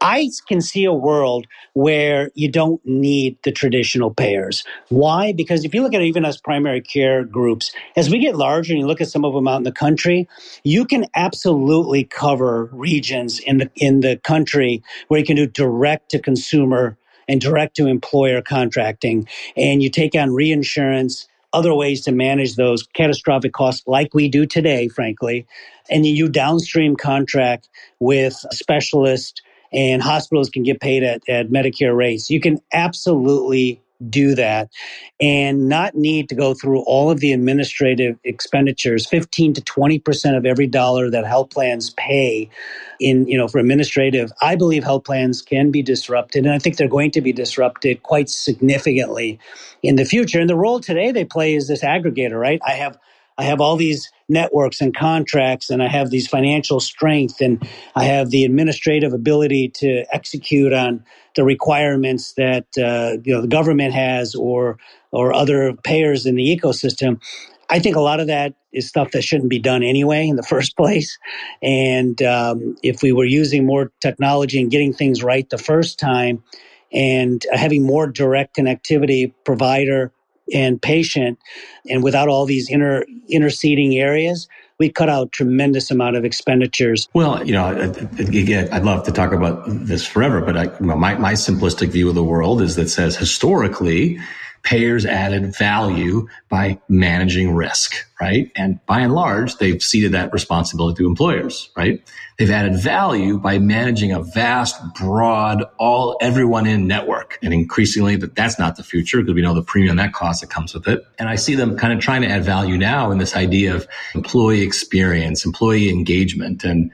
I 0.00 0.30
can 0.48 0.60
see 0.60 0.84
a 0.84 0.92
world 0.92 1.46
where 1.74 2.30
you 2.34 2.50
don't 2.50 2.80
need 2.86 3.36
the 3.44 3.52
traditional 3.52 4.12
payers. 4.14 4.64
Why? 4.88 5.32
Because 5.32 5.64
if 5.64 5.74
you 5.74 5.82
look 5.82 5.94
at 5.94 6.02
even 6.02 6.24
as 6.24 6.38
primary 6.40 6.80
care 6.80 7.24
groups, 7.24 7.72
as 7.96 8.10
we 8.10 8.18
get 8.18 8.36
larger 8.36 8.72
and 8.72 8.80
you 8.80 8.86
look 8.86 9.00
at 9.00 9.08
some 9.08 9.24
of 9.24 9.34
them 9.34 9.48
out 9.48 9.58
in 9.58 9.64
the 9.64 9.72
country, 9.72 10.28
you 10.64 10.84
can 10.84 11.06
absolutely 11.14 12.04
cover 12.04 12.70
regions 12.72 13.40
in 13.40 13.58
the 13.58 13.70
in 13.76 14.00
the 14.00 14.16
country 14.18 14.82
where 15.08 15.20
you 15.20 15.26
can 15.26 15.36
do 15.36 15.46
direct 15.46 16.10
to 16.10 16.18
consumer 16.18 16.96
and 17.28 17.40
direct 17.40 17.76
to 17.76 17.86
employer 17.86 18.42
contracting 18.42 19.28
and 19.56 19.82
you 19.82 19.90
take 19.90 20.14
on 20.14 20.32
reinsurance 20.32 21.28
other 21.52 21.74
ways 21.74 22.02
to 22.02 22.12
manage 22.12 22.56
those 22.56 22.84
catastrophic 22.94 23.52
costs 23.52 23.82
like 23.86 24.14
we 24.14 24.28
do 24.28 24.46
today 24.46 24.88
frankly 24.88 25.46
and 25.90 26.06
you 26.06 26.28
downstream 26.28 26.96
contract 26.96 27.68
with 28.00 28.34
specialists 28.52 29.42
and 29.72 30.02
hospitals 30.02 30.50
can 30.50 30.62
get 30.62 30.80
paid 30.80 31.02
at, 31.02 31.22
at 31.28 31.48
Medicare 31.48 31.96
rates. 31.96 32.30
You 32.30 32.40
can 32.40 32.60
absolutely 32.72 33.80
do 34.08 34.34
that 34.34 34.70
and 35.20 35.68
not 35.68 35.94
need 35.94 36.30
to 36.30 36.34
go 36.34 36.54
through 36.54 36.80
all 36.84 37.10
of 37.10 37.20
the 37.20 37.32
administrative 37.32 38.18
expenditures. 38.24 39.06
15 39.06 39.54
to 39.54 39.60
20% 39.60 40.36
of 40.38 40.46
every 40.46 40.66
dollar 40.66 41.10
that 41.10 41.26
health 41.26 41.50
plans 41.50 41.90
pay 41.90 42.48
in 42.98 43.26
you 43.26 43.38
know 43.38 43.48
for 43.48 43.58
administrative 43.58 44.30
i 44.42 44.54
believe 44.54 44.84
health 44.84 45.04
plans 45.04 45.40
can 45.40 45.70
be 45.70 45.82
disrupted 45.82 46.44
and 46.44 46.54
i 46.54 46.58
think 46.58 46.76
they're 46.76 46.86
going 46.86 47.10
to 47.10 47.22
be 47.22 47.32
disrupted 47.32 48.02
quite 48.02 48.28
significantly 48.28 49.38
in 49.82 49.96
the 49.96 50.04
future. 50.04 50.40
And 50.40 50.48
the 50.48 50.56
role 50.56 50.80
today 50.80 51.12
they 51.12 51.24
play 51.24 51.54
is 51.54 51.68
this 51.68 51.82
aggregator 51.82 52.38
right? 52.38 52.60
I 52.66 52.72
have 52.72 52.98
I 53.40 53.44
have 53.44 53.62
all 53.62 53.76
these 53.76 54.12
networks 54.28 54.82
and 54.82 54.94
contracts, 54.94 55.70
and 55.70 55.82
I 55.82 55.88
have 55.88 56.10
these 56.10 56.28
financial 56.28 56.78
strength, 56.78 57.40
and 57.40 57.66
I 57.96 58.04
have 58.04 58.28
the 58.28 58.44
administrative 58.44 59.14
ability 59.14 59.70
to 59.76 60.04
execute 60.12 60.74
on 60.74 61.02
the 61.36 61.42
requirements 61.42 62.34
that 62.34 62.66
uh, 62.76 63.16
you 63.24 63.34
know 63.34 63.40
the 63.40 63.48
government 63.48 63.94
has 63.94 64.34
or 64.34 64.76
or 65.10 65.32
other 65.32 65.72
payers 65.72 66.26
in 66.26 66.34
the 66.34 66.54
ecosystem. 66.54 67.18
I 67.70 67.78
think 67.78 67.96
a 67.96 68.02
lot 68.02 68.20
of 68.20 68.26
that 68.26 68.52
is 68.74 68.86
stuff 68.86 69.12
that 69.12 69.24
shouldn't 69.24 69.48
be 69.48 69.58
done 69.58 69.82
anyway 69.82 70.28
in 70.28 70.36
the 70.36 70.42
first 70.54 70.76
place. 70.76 71.18
And 71.62 72.20
um, 72.20 72.76
if 72.82 73.02
we 73.02 73.12
were 73.12 73.24
using 73.24 73.64
more 73.64 73.90
technology 74.02 74.60
and 74.60 74.70
getting 74.70 74.92
things 74.92 75.24
right 75.24 75.48
the 75.48 75.56
first 75.56 75.98
time, 75.98 76.44
and 76.92 77.42
having 77.52 77.86
more 77.86 78.06
direct 78.06 78.54
connectivity, 78.56 79.32
provider 79.44 80.12
and 80.52 80.80
patient 80.80 81.38
and 81.88 82.02
without 82.02 82.28
all 82.28 82.46
these 82.46 82.68
inter 82.70 83.04
interceding 83.28 83.96
areas 83.98 84.48
we 84.80 84.88
cut 84.88 85.10
out 85.10 85.30
tremendous 85.30 85.90
amount 85.90 86.16
of 86.16 86.24
expenditures. 86.24 87.06
Well, 87.12 87.46
you 87.46 87.52
know, 87.52 87.68
again, 88.18 88.70
I'd 88.72 88.82
love 88.82 89.04
to 89.04 89.12
talk 89.12 89.32
about 89.32 89.64
this 89.66 90.06
forever, 90.06 90.40
but 90.40 90.56
I, 90.56 90.80
my, 90.80 91.14
my 91.16 91.34
simplistic 91.34 91.90
view 91.90 92.08
of 92.08 92.14
the 92.14 92.24
world 92.24 92.62
is 92.62 92.76
that 92.76 92.88
says 92.88 93.14
historically, 93.14 94.18
payers 94.62 95.06
added 95.06 95.56
value 95.56 96.28
by 96.48 96.80
managing 96.88 97.54
risk, 97.54 97.94
right? 98.20 98.50
And 98.54 98.78
by 98.86 99.00
and 99.00 99.14
large, 99.14 99.56
they've 99.56 99.82
ceded 99.82 100.12
that 100.12 100.32
responsibility 100.32 101.02
to 101.02 101.08
employers, 101.08 101.70
right? 101.76 102.02
They've 102.38 102.50
added 102.50 102.78
value 102.78 103.38
by 103.38 103.58
managing 103.58 104.12
a 104.12 104.22
vast, 104.22 104.80
broad, 104.94 105.64
all 105.78 106.16
everyone 106.20 106.66
in 106.66 106.86
network. 106.86 107.38
And 107.42 107.52
increasingly 107.54 108.16
that 108.16 108.34
that's 108.34 108.58
not 108.58 108.76
the 108.76 108.82
future 108.82 109.20
because 109.20 109.34
we 109.34 109.42
know 109.42 109.54
the 109.54 109.62
premium 109.62 109.96
that 109.96 110.12
cost 110.12 110.40
that 110.42 110.50
comes 110.50 110.74
with 110.74 110.86
it. 110.88 111.02
And 111.18 111.28
I 111.28 111.36
see 111.36 111.54
them 111.54 111.76
kind 111.76 111.92
of 111.92 112.00
trying 112.00 112.22
to 112.22 112.28
add 112.28 112.44
value 112.44 112.76
now 112.76 113.10
in 113.10 113.18
this 113.18 113.36
idea 113.36 113.74
of 113.74 113.86
employee 114.14 114.62
experience, 114.62 115.44
employee 115.44 115.90
engagement. 115.90 116.64
And 116.64 116.90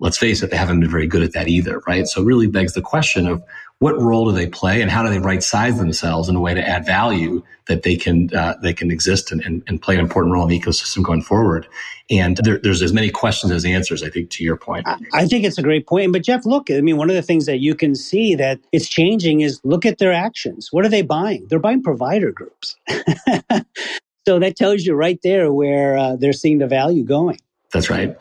let's 0.00 0.18
face 0.18 0.42
it, 0.42 0.50
they 0.50 0.56
haven't 0.56 0.80
been 0.80 0.90
very 0.90 1.06
good 1.06 1.22
at 1.22 1.32
that 1.34 1.48
either, 1.48 1.80
right? 1.86 2.06
So 2.06 2.22
it 2.22 2.24
really 2.24 2.46
begs 2.46 2.72
the 2.72 2.82
question 2.82 3.26
of 3.26 3.42
what 3.78 3.98
role 3.98 4.26
do 4.26 4.32
they 4.32 4.46
play 4.46 4.82
and 4.82 4.90
how 4.90 5.02
do 5.02 5.08
they 5.08 5.18
right 5.18 5.42
size 5.42 5.78
themselves 5.78 6.28
in 6.28 6.36
a 6.36 6.40
way 6.40 6.52
to 6.52 6.66
add 6.66 6.84
value 6.84 7.42
that 7.66 7.82
they 7.82 7.96
can 7.96 8.34
uh, 8.34 8.54
they 8.62 8.74
can 8.74 8.90
exist 8.90 9.32
and, 9.32 9.40
and, 9.42 9.62
and, 9.66 9.80
play 9.80 9.94
an 9.94 10.00
important 10.00 10.34
role 10.34 10.42
in 10.42 10.50
the 10.50 10.60
ecosystem 10.60 11.02
going 11.02 11.22
forward? 11.22 11.66
And 12.10 12.36
there, 12.38 12.58
there's 12.58 12.82
as 12.82 12.92
many 12.92 13.08
questions 13.08 13.52
as 13.52 13.64
answers 13.64 14.02
i 14.02 14.10
think 14.10 14.30
to 14.30 14.44
your 14.44 14.56
point. 14.56 14.86
I 15.14 15.26
think 15.26 15.44
it's 15.44 15.56
a 15.56 15.62
great 15.62 15.86
point. 15.86 16.12
But 16.12 16.24
jeff 16.24 16.44
look 16.44 16.70
i 16.70 16.80
mean 16.80 16.98
one 16.98 17.08
of 17.08 17.16
the 17.16 17.22
things 17.22 17.46
that 17.46 17.60
you 17.60 17.74
can 17.74 17.94
see 17.94 18.34
that 18.34 18.60
it's 18.72 18.88
changing 18.88 19.40
is 19.40 19.60
look 19.64 19.86
at 19.86 19.98
their 19.98 20.12
actions. 20.12 20.68
What 20.70 20.84
are 20.84 20.90
they 20.90 21.02
buying? 21.02 21.46
They're 21.48 21.58
buying 21.58 21.82
provider 21.82 22.32
groups. 22.32 22.76
So 24.28 24.38
that 24.38 24.54
tells 24.54 24.84
you 24.84 24.94
right 24.94 25.18
there 25.22 25.50
where 25.50 25.96
uh, 25.96 26.14
they're 26.14 26.34
seeing 26.34 26.58
the 26.58 26.66
value 26.66 27.04
going 27.04 27.38
that's 27.72 27.88
right. 27.88 28.16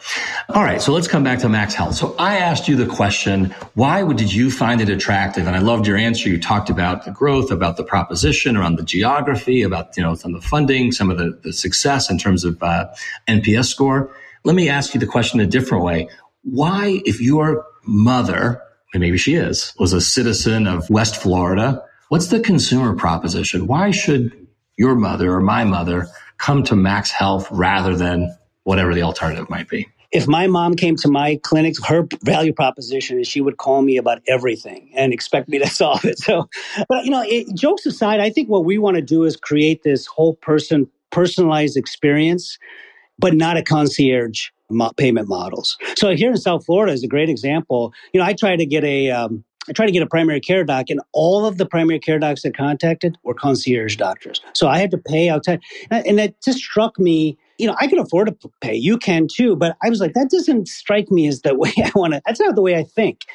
All 0.50 0.64
right. 0.64 0.80
So 0.80 0.94
let's 0.94 1.08
come 1.08 1.24
back 1.24 1.40
to 1.40 1.50
Max 1.50 1.74
Health. 1.74 1.96
So 1.96 2.16
I 2.20 2.38
asked 2.38 2.68
you 2.68 2.76
the 2.76 2.86
question, 2.86 3.46
why 3.74 4.04
would, 4.04 4.18
did 4.18 4.32
you 4.32 4.52
find 4.52 4.80
it 4.80 4.90
attractive? 4.90 5.48
And 5.48 5.56
I 5.56 5.60
loved 5.60 5.88
your 5.88 5.98
answer. 5.98 6.30
You 6.30 6.40
talked 6.40 6.70
about 6.70 7.04
the 7.04 7.12
growth, 7.12 7.50
about 7.50 7.76
the 7.76 7.84
proposition, 7.84 8.56
around 8.56 8.76
the 8.78 8.84
geography, 8.84 9.64
about, 9.64 9.98
you 9.98 10.04
know, 10.04 10.14
some 10.14 10.36
of 10.36 10.42
the 10.42 10.48
funding, 10.48 10.92
some 10.92 11.10
of 11.10 11.18
the, 11.18 11.40
the 11.42 11.52
success 11.52 12.12
in 12.12 12.20
terms 12.20 12.46
of 12.46 12.62
uh, 12.62 12.94
NPS 13.28 13.66
score. 13.66 14.16
Let 14.44 14.56
me 14.56 14.70
ask 14.70 14.94
you 14.94 15.00
the 15.00 15.08
question 15.08 15.40
a 15.40 15.48
different 15.48 15.84
way. 15.84 16.10
Why, 16.44 17.02
if 17.06 17.20
your 17.20 17.66
mother, 17.84 18.62
and 18.94 19.02
maybe 19.02 19.18
she 19.18 19.34
is, 19.34 19.74
was 19.80 19.94
a 19.94 20.02
citizen 20.02 20.68
of 20.68 20.88
West 20.92 21.16
Florida, 21.16 21.84
what's 22.10 22.28
the 22.28 22.40
consumer 22.40 22.96
proposition? 22.96 23.66
Why 23.66 23.90
should 23.90 24.48
your 24.78 24.94
mother 24.94 25.34
or 25.34 25.42
my 25.42 25.64
mother 25.64 26.08
come 26.38 26.64
to 26.64 26.76
Max 26.76 27.10
Health 27.10 27.48
rather 27.52 27.96
than 27.96 28.36
whatever 28.70 28.94
the 28.94 29.02
alternative 29.02 29.50
might 29.50 29.68
be. 29.68 29.90
If 30.12 30.28
my 30.28 30.46
mom 30.46 30.76
came 30.76 30.96
to 30.98 31.10
my 31.10 31.40
clinic, 31.42 31.74
her 31.88 32.08
value 32.22 32.54
proposition 32.54 33.20
is 33.20 33.28
she 33.28 33.42
would 33.42 33.58
call 33.58 33.82
me 33.82 33.98
about 33.98 34.22
everything 34.28 34.92
and 34.96 35.12
expect 35.12 35.50
me 35.50 35.58
to 35.58 35.68
solve 35.82 36.06
it. 36.06 36.20
So, 36.20 36.48
but 36.88 37.04
you 37.04 37.10
know, 37.10 37.24
it, 37.26 37.48
jokes 37.56 37.88
aside, 37.88 38.20
I 38.20 38.30
think 38.30 38.48
what 38.48 38.66
we 38.66 38.78
want 38.78 38.96
to 38.96 39.02
do 39.02 39.24
is 39.24 39.36
create 39.36 39.82
this 39.82 40.06
whole 40.06 40.36
person 40.36 40.88
personalized 41.10 41.78
experience, 41.78 42.60
but 43.18 43.34
not 43.34 43.58
a 43.58 43.64
concierge 43.64 44.50
mo- 44.70 44.92
payment 44.98 45.28
models. 45.28 45.76
So 45.96 46.16
here 46.16 46.30
in 46.30 46.38
South 46.38 46.64
Florida 46.64 46.94
is 46.94 47.04
a 47.04 47.08
great 47.08 47.28
example. 47.28 47.92
You 48.14 48.20
know, 48.20 48.26
I 48.28 48.34
try 48.34 48.56
to 48.56 48.68
get 48.68 48.84
a 48.84 49.10
um, 49.10 49.44
I 49.68 49.72
tried 49.72 49.88
to 49.88 49.92
get 49.92 50.04
a 50.04 50.08
primary 50.08 50.42
care 50.42 50.64
doc, 50.64 50.92
and 50.92 51.02
all 51.12 51.48
of 51.48 51.58
the 51.58 51.66
primary 51.66 52.00
care 52.00 52.20
docs 52.20 52.44
that 52.44 52.56
contacted 52.56 53.18
were 53.24 53.34
concierge 53.34 53.96
doctors. 53.96 54.42
So 54.54 54.68
I 54.68 54.78
had 54.78 54.92
to 54.92 55.00
pay 55.00 55.28
outside, 55.28 55.60
and 55.90 56.20
that 56.20 56.40
just 56.44 56.60
struck 56.60 57.00
me 57.00 57.36
you 57.60 57.67
know, 57.67 57.76
I 57.80 57.88
can 57.88 58.00
afford 58.00 58.41
to 58.41 58.52
pay. 58.62 58.74
You 58.74 58.98
can 58.98 59.28
too. 59.32 59.56
But 59.56 59.78
I 59.84 59.89
was 59.89 60.00
like, 60.00 60.13
that 60.13 60.30
doesn't 60.32 60.67
strike 60.67 61.12
me 61.12 61.28
as 61.28 61.41
the 61.41 61.54
way 61.58 61.74
I 61.78 61.91
want 61.93 62.13
to, 62.13 62.22
that's 62.26 62.39
not 62.39 62.56
the 62.56 62.62
way 62.62 62.76
I 62.76 62.84
think. 62.84 63.26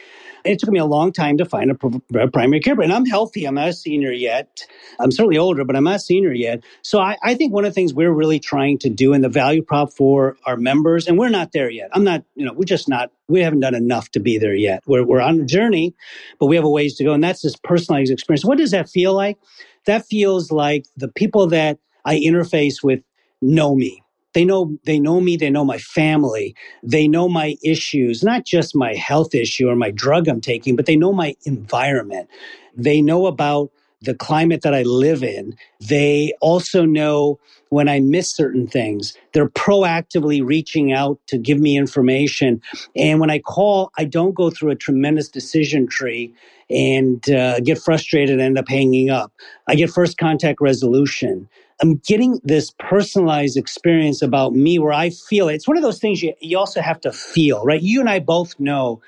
It 0.44 0.58
took 0.58 0.68
me 0.68 0.78
a 0.78 0.84
long 0.84 1.10
time 1.10 1.38
to 1.38 1.46
find 1.46 1.70
a, 1.70 2.20
a 2.20 2.28
primary 2.28 2.60
care, 2.60 2.78
and 2.78 2.92
I'm 2.92 3.06
healthy. 3.06 3.46
I'm 3.46 3.54
not 3.54 3.68
a 3.68 3.72
senior 3.72 4.12
yet. 4.12 4.66
I'm 5.00 5.10
certainly 5.10 5.38
older, 5.38 5.64
but 5.64 5.74
I'm 5.74 5.84
not 5.84 5.96
a 5.96 6.00
senior 6.00 6.34
yet. 6.34 6.62
So 6.82 7.00
I, 7.00 7.16
I 7.22 7.34
think 7.34 7.54
one 7.54 7.64
of 7.64 7.70
the 7.70 7.74
things 7.74 7.94
we're 7.94 8.12
really 8.12 8.38
trying 8.38 8.78
to 8.80 8.90
do 8.90 9.14
in 9.14 9.22
the 9.22 9.30
value 9.30 9.62
prop 9.62 9.94
for 9.94 10.36
our 10.44 10.58
members, 10.58 11.06
and 11.06 11.18
we're 11.18 11.30
not 11.30 11.52
there 11.52 11.70
yet. 11.70 11.88
I'm 11.94 12.04
not, 12.04 12.24
you 12.34 12.44
know, 12.44 12.52
we're 12.52 12.64
just 12.64 12.90
not, 12.90 13.10
we 13.26 13.40
haven't 13.40 13.60
done 13.60 13.74
enough 13.74 14.10
to 14.10 14.20
be 14.20 14.36
there 14.36 14.54
yet. 14.54 14.82
We're, 14.86 15.06
we're 15.06 15.22
on 15.22 15.40
a 15.40 15.46
journey, 15.46 15.94
but 16.38 16.46
we 16.46 16.56
have 16.56 16.64
a 16.66 16.70
ways 16.70 16.94
to 16.96 17.04
go. 17.04 17.14
And 17.14 17.24
that's 17.24 17.40
this 17.40 17.56
personalized 17.56 18.12
experience. 18.12 18.44
What 18.44 18.58
does 18.58 18.72
that 18.72 18.90
feel 18.90 19.14
like? 19.14 19.38
That 19.86 20.04
feels 20.04 20.52
like 20.52 20.84
the 20.94 21.08
people 21.08 21.46
that 21.48 21.78
I 22.04 22.16
interface 22.16 22.82
with 22.82 23.00
know 23.40 23.74
me 23.74 24.03
they 24.34 24.44
know 24.44 24.76
they 24.84 24.98
know 25.00 25.20
me 25.20 25.36
they 25.36 25.50
know 25.50 25.64
my 25.64 25.78
family 25.78 26.54
they 26.82 27.08
know 27.08 27.28
my 27.28 27.56
issues 27.64 28.22
not 28.22 28.44
just 28.44 28.76
my 28.76 28.94
health 28.94 29.34
issue 29.34 29.68
or 29.68 29.76
my 29.76 29.90
drug 29.90 30.28
i'm 30.28 30.40
taking 30.40 30.76
but 30.76 30.86
they 30.86 30.96
know 30.96 31.12
my 31.12 31.34
environment. 31.44 32.28
They 32.76 33.00
know 33.00 33.26
about 33.26 33.70
the 34.04 34.14
climate 34.14 34.62
that 34.62 34.74
i 34.74 34.82
live 34.82 35.22
in 35.24 35.56
they 35.80 36.32
also 36.40 36.84
know 36.84 37.38
when 37.70 37.88
i 37.88 38.00
miss 38.00 38.30
certain 38.30 38.66
things 38.66 39.16
they're 39.32 39.48
proactively 39.50 40.44
reaching 40.44 40.92
out 40.92 41.18
to 41.26 41.38
give 41.38 41.60
me 41.60 41.76
information 41.78 42.62
and 42.96 43.20
when 43.20 43.30
i 43.30 43.38
call 43.38 43.92
i 43.98 44.04
don't 44.04 44.34
go 44.34 44.50
through 44.50 44.70
a 44.70 44.76
tremendous 44.76 45.28
decision 45.28 45.86
tree 45.88 46.32
and 46.70 47.30
uh, 47.30 47.60
get 47.60 47.78
frustrated 47.78 48.34
and 48.34 48.42
end 48.42 48.58
up 48.58 48.68
hanging 48.68 49.10
up 49.10 49.32
i 49.68 49.74
get 49.74 49.90
first 49.90 50.18
contact 50.18 50.60
resolution 50.60 51.48
I'm 51.82 51.96
getting 51.96 52.40
this 52.44 52.72
personalized 52.78 53.56
experience 53.56 54.22
about 54.22 54.54
me 54.54 54.78
where 54.78 54.92
I 54.92 55.10
feel 55.10 55.48
it. 55.48 55.54
It's 55.54 55.68
one 55.68 55.76
of 55.76 55.82
those 55.82 55.98
things 55.98 56.22
you, 56.22 56.34
you 56.40 56.58
also 56.58 56.80
have 56.80 57.00
to 57.02 57.12
feel, 57.12 57.64
right? 57.64 57.82
You 57.82 58.00
and 58.00 58.08
I 58.08 58.20
both 58.20 58.58
know 58.60 59.02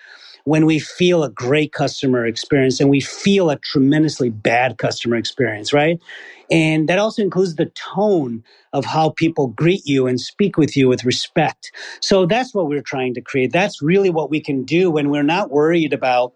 when 0.47 0.65
we 0.65 0.79
feel 0.79 1.25
a 1.25 1.31
great 1.31 1.73
customer 1.73 2.25
experience 2.25 2.79
and 2.81 2.89
we 2.89 3.01
feel 3.01 3.51
a 3.51 3.59
tremendously 3.59 4.31
bad 4.31 4.79
customer 4.79 5.17
experience, 5.17 5.73
right? 5.73 6.01
And 6.53 6.89
that 6.89 7.01
also 7.01 7.21
includes 7.21 7.57
the 7.57 7.67
tone 7.75 8.45
of 8.73 8.85
how 8.85 9.11
people 9.11 9.49
greet 9.49 9.85
you 9.87 10.07
and 10.07 10.21
speak 10.21 10.57
with 10.57 10.77
you 10.77 10.89
with 10.89 11.05
respect. 11.05 11.73
So 12.01 12.27
that's 12.27 12.55
what 12.55 12.69
we're 12.69 12.81
trying 12.81 13.15
to 13.15 13.21
create. 13.21 13.53
That's 13.53 13.83
really 13.83 14.09
what 14.09 14.31
we 14.31 14.41
can 14.41 14.63
do 14.63 14.89
when 14.89 15.11
we're 15.11 15.25
not 15.25 15.51
worried 15.51 15.93
about 15.93 16.33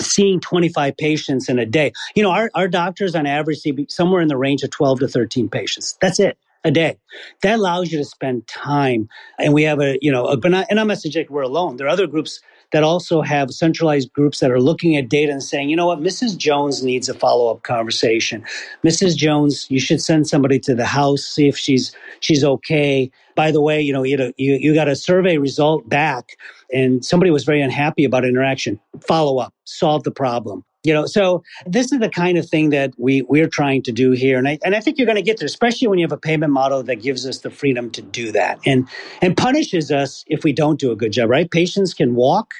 seeing 0.00 0.40
25 0.40 0.96
patients 0.96 1.50
in 1.50 1.58
a 1.58 1.66
day. 1.66 1.92
You 2.16 2.22
know, 2.22 2.30
our, 2.30 2.50
our 2.54 2.66
doctors 2.66 3.14
on 3.14 3.26
average 3.26 3.58
see 3.58 3.86
somewhere 3.90 4.22
in 4.22 4.28
the 4.28 4.38
range 4.38 4.62
of 4.62 4.70
12 4.70 5.00
to 5.00 5.08
13 5.08 5.50
patients. 5.50 5.98
That's 6.00 6.18
it 6.18 6.38
a 6.64 6.70
day. 6.70 6.96
That 7.42 7.56
allows 7.58 7.92
you 7.92 7.98
to 7.98 8.04
spend 8.04 8.46
time. 8.46 9.08
And 9.38 9.52
we 9.52 9.64
have 9.64 9.80
a, 9.80 9.98
you 10.00 10.10
know, 10.10 10.26
a, 10.26 10.38
and 10.42 10.80
I'm 10.80 10.88
not 10.88 10.98
suggesting 10.98 11.34
we're 11.34 11.42
alone. 11.42 11.76
There 11.76 11.86
are 11.86 11.90
other 11.90 12.06
groups 12.06 12.40
that 12.72 12.84
also 12.84 13.20
have 13.22 13.50
centralized 13.50 14.12
groups 14.12 14.40
that 14.40 14.50
are 14.50 14.60
looking 14.60 14.96
at 14.96 15.08
data 15.08 15.32
and 15.32 15.42
saying, 15.42 15.70
you 15.70 15.76
know 15.76 15.86
what, 15.86 16.00
Mrs. 16.00 16.36
Jones 16.36 16.82
needs 16.82 17.08
a 17.08 17.14
follow 17.14 17.50
up 17.50 17.62
conversation. 17.62 18.44
Mrs. 18.84 19.16
Jones, 19.16 19.66
you 19.70 19.80
should 19.80 20.00
send 20.00 20.28
somebody 20.28 20.58
to 20.60 20.74
the 20.74 20.86
house, 20.86 21.22
see 21.22 21.48
if 21.48 21.56
she's 21.56 21.92
she's 22.20 22.44
okay. 22.44 23.10
By 23.34 23.50
the 23.50 23.60
way, 23.60 23.80
you 23.80 23.92
know, 23.92 24.02
you 24.02 24.32
you, 24.36 24.54
you 24.54 24.74
got 24.74 24.88
a 24.88 24.96
survey 24.96 25.38
result 25.38 25.88
back, 25.88 26.36
and 26.72 27.04
somebody 27.04 27.30
was 27.30 27.44
very 27.44 27.60
unhappy 27.60 28.04
about 28.04 28.24
interaction. 28.24 28.78
Follow 29.06 29.38
up, 29.38 29.54
solve 29.64 30.04
the 30.04 30.10
problem 30.10 30.64
you 30.84 30.92
know 30.92 31.06
so 31.06 31.42
this 31.66 31.92
is 31.92 31.98
the 32.00 32.08
kind 32.08 32.38
of 32.38 32.48
thing 32.48 32.70
that 32.70 32.92
we 32.98 33.22
we're 33.22 33.48
trying 33.48 33.82
to 33.82 33.92
do 33.92 34.12
here. 34.12 34.38
And 34.38 34.48
i 34.48 34.58
and 34.64 34.74
i 34.76 34.80
think 34.80 34.98
you're 34.98 35.06
going 35.06 35.16
to 35.16 35.22
get 35.22 35.38
there 35.38 35.46
especially 35.46 35.88
when 35.88 35.98
you 35.98 36.04
have 36.04 36.12
a 36.12 36.18
payment 36.18 36.52
model 36.52 36.82
that 36.82 36.96
gives 36.96 37.26
us 37.26 37.38
the 37.38 37.50
freedom 37.50 37.90
to 37.92 38.02
do 38.02 38.32
that 38.32 38.58
and 38.66 38.88
and 39.22 39.36
punishes 39.36 39.90
us 39.90 40.24
if 40.26 40.44
we 40.44 40.52
don't 40.52 40.78
do 40.78 40.92
a 40.92 40.96
good 40.96 41.12
job 41.12 41.30
right? 41.30 41.50
Patients 41.50 41.94
can 41.94 42.14
walk 42.14 42.54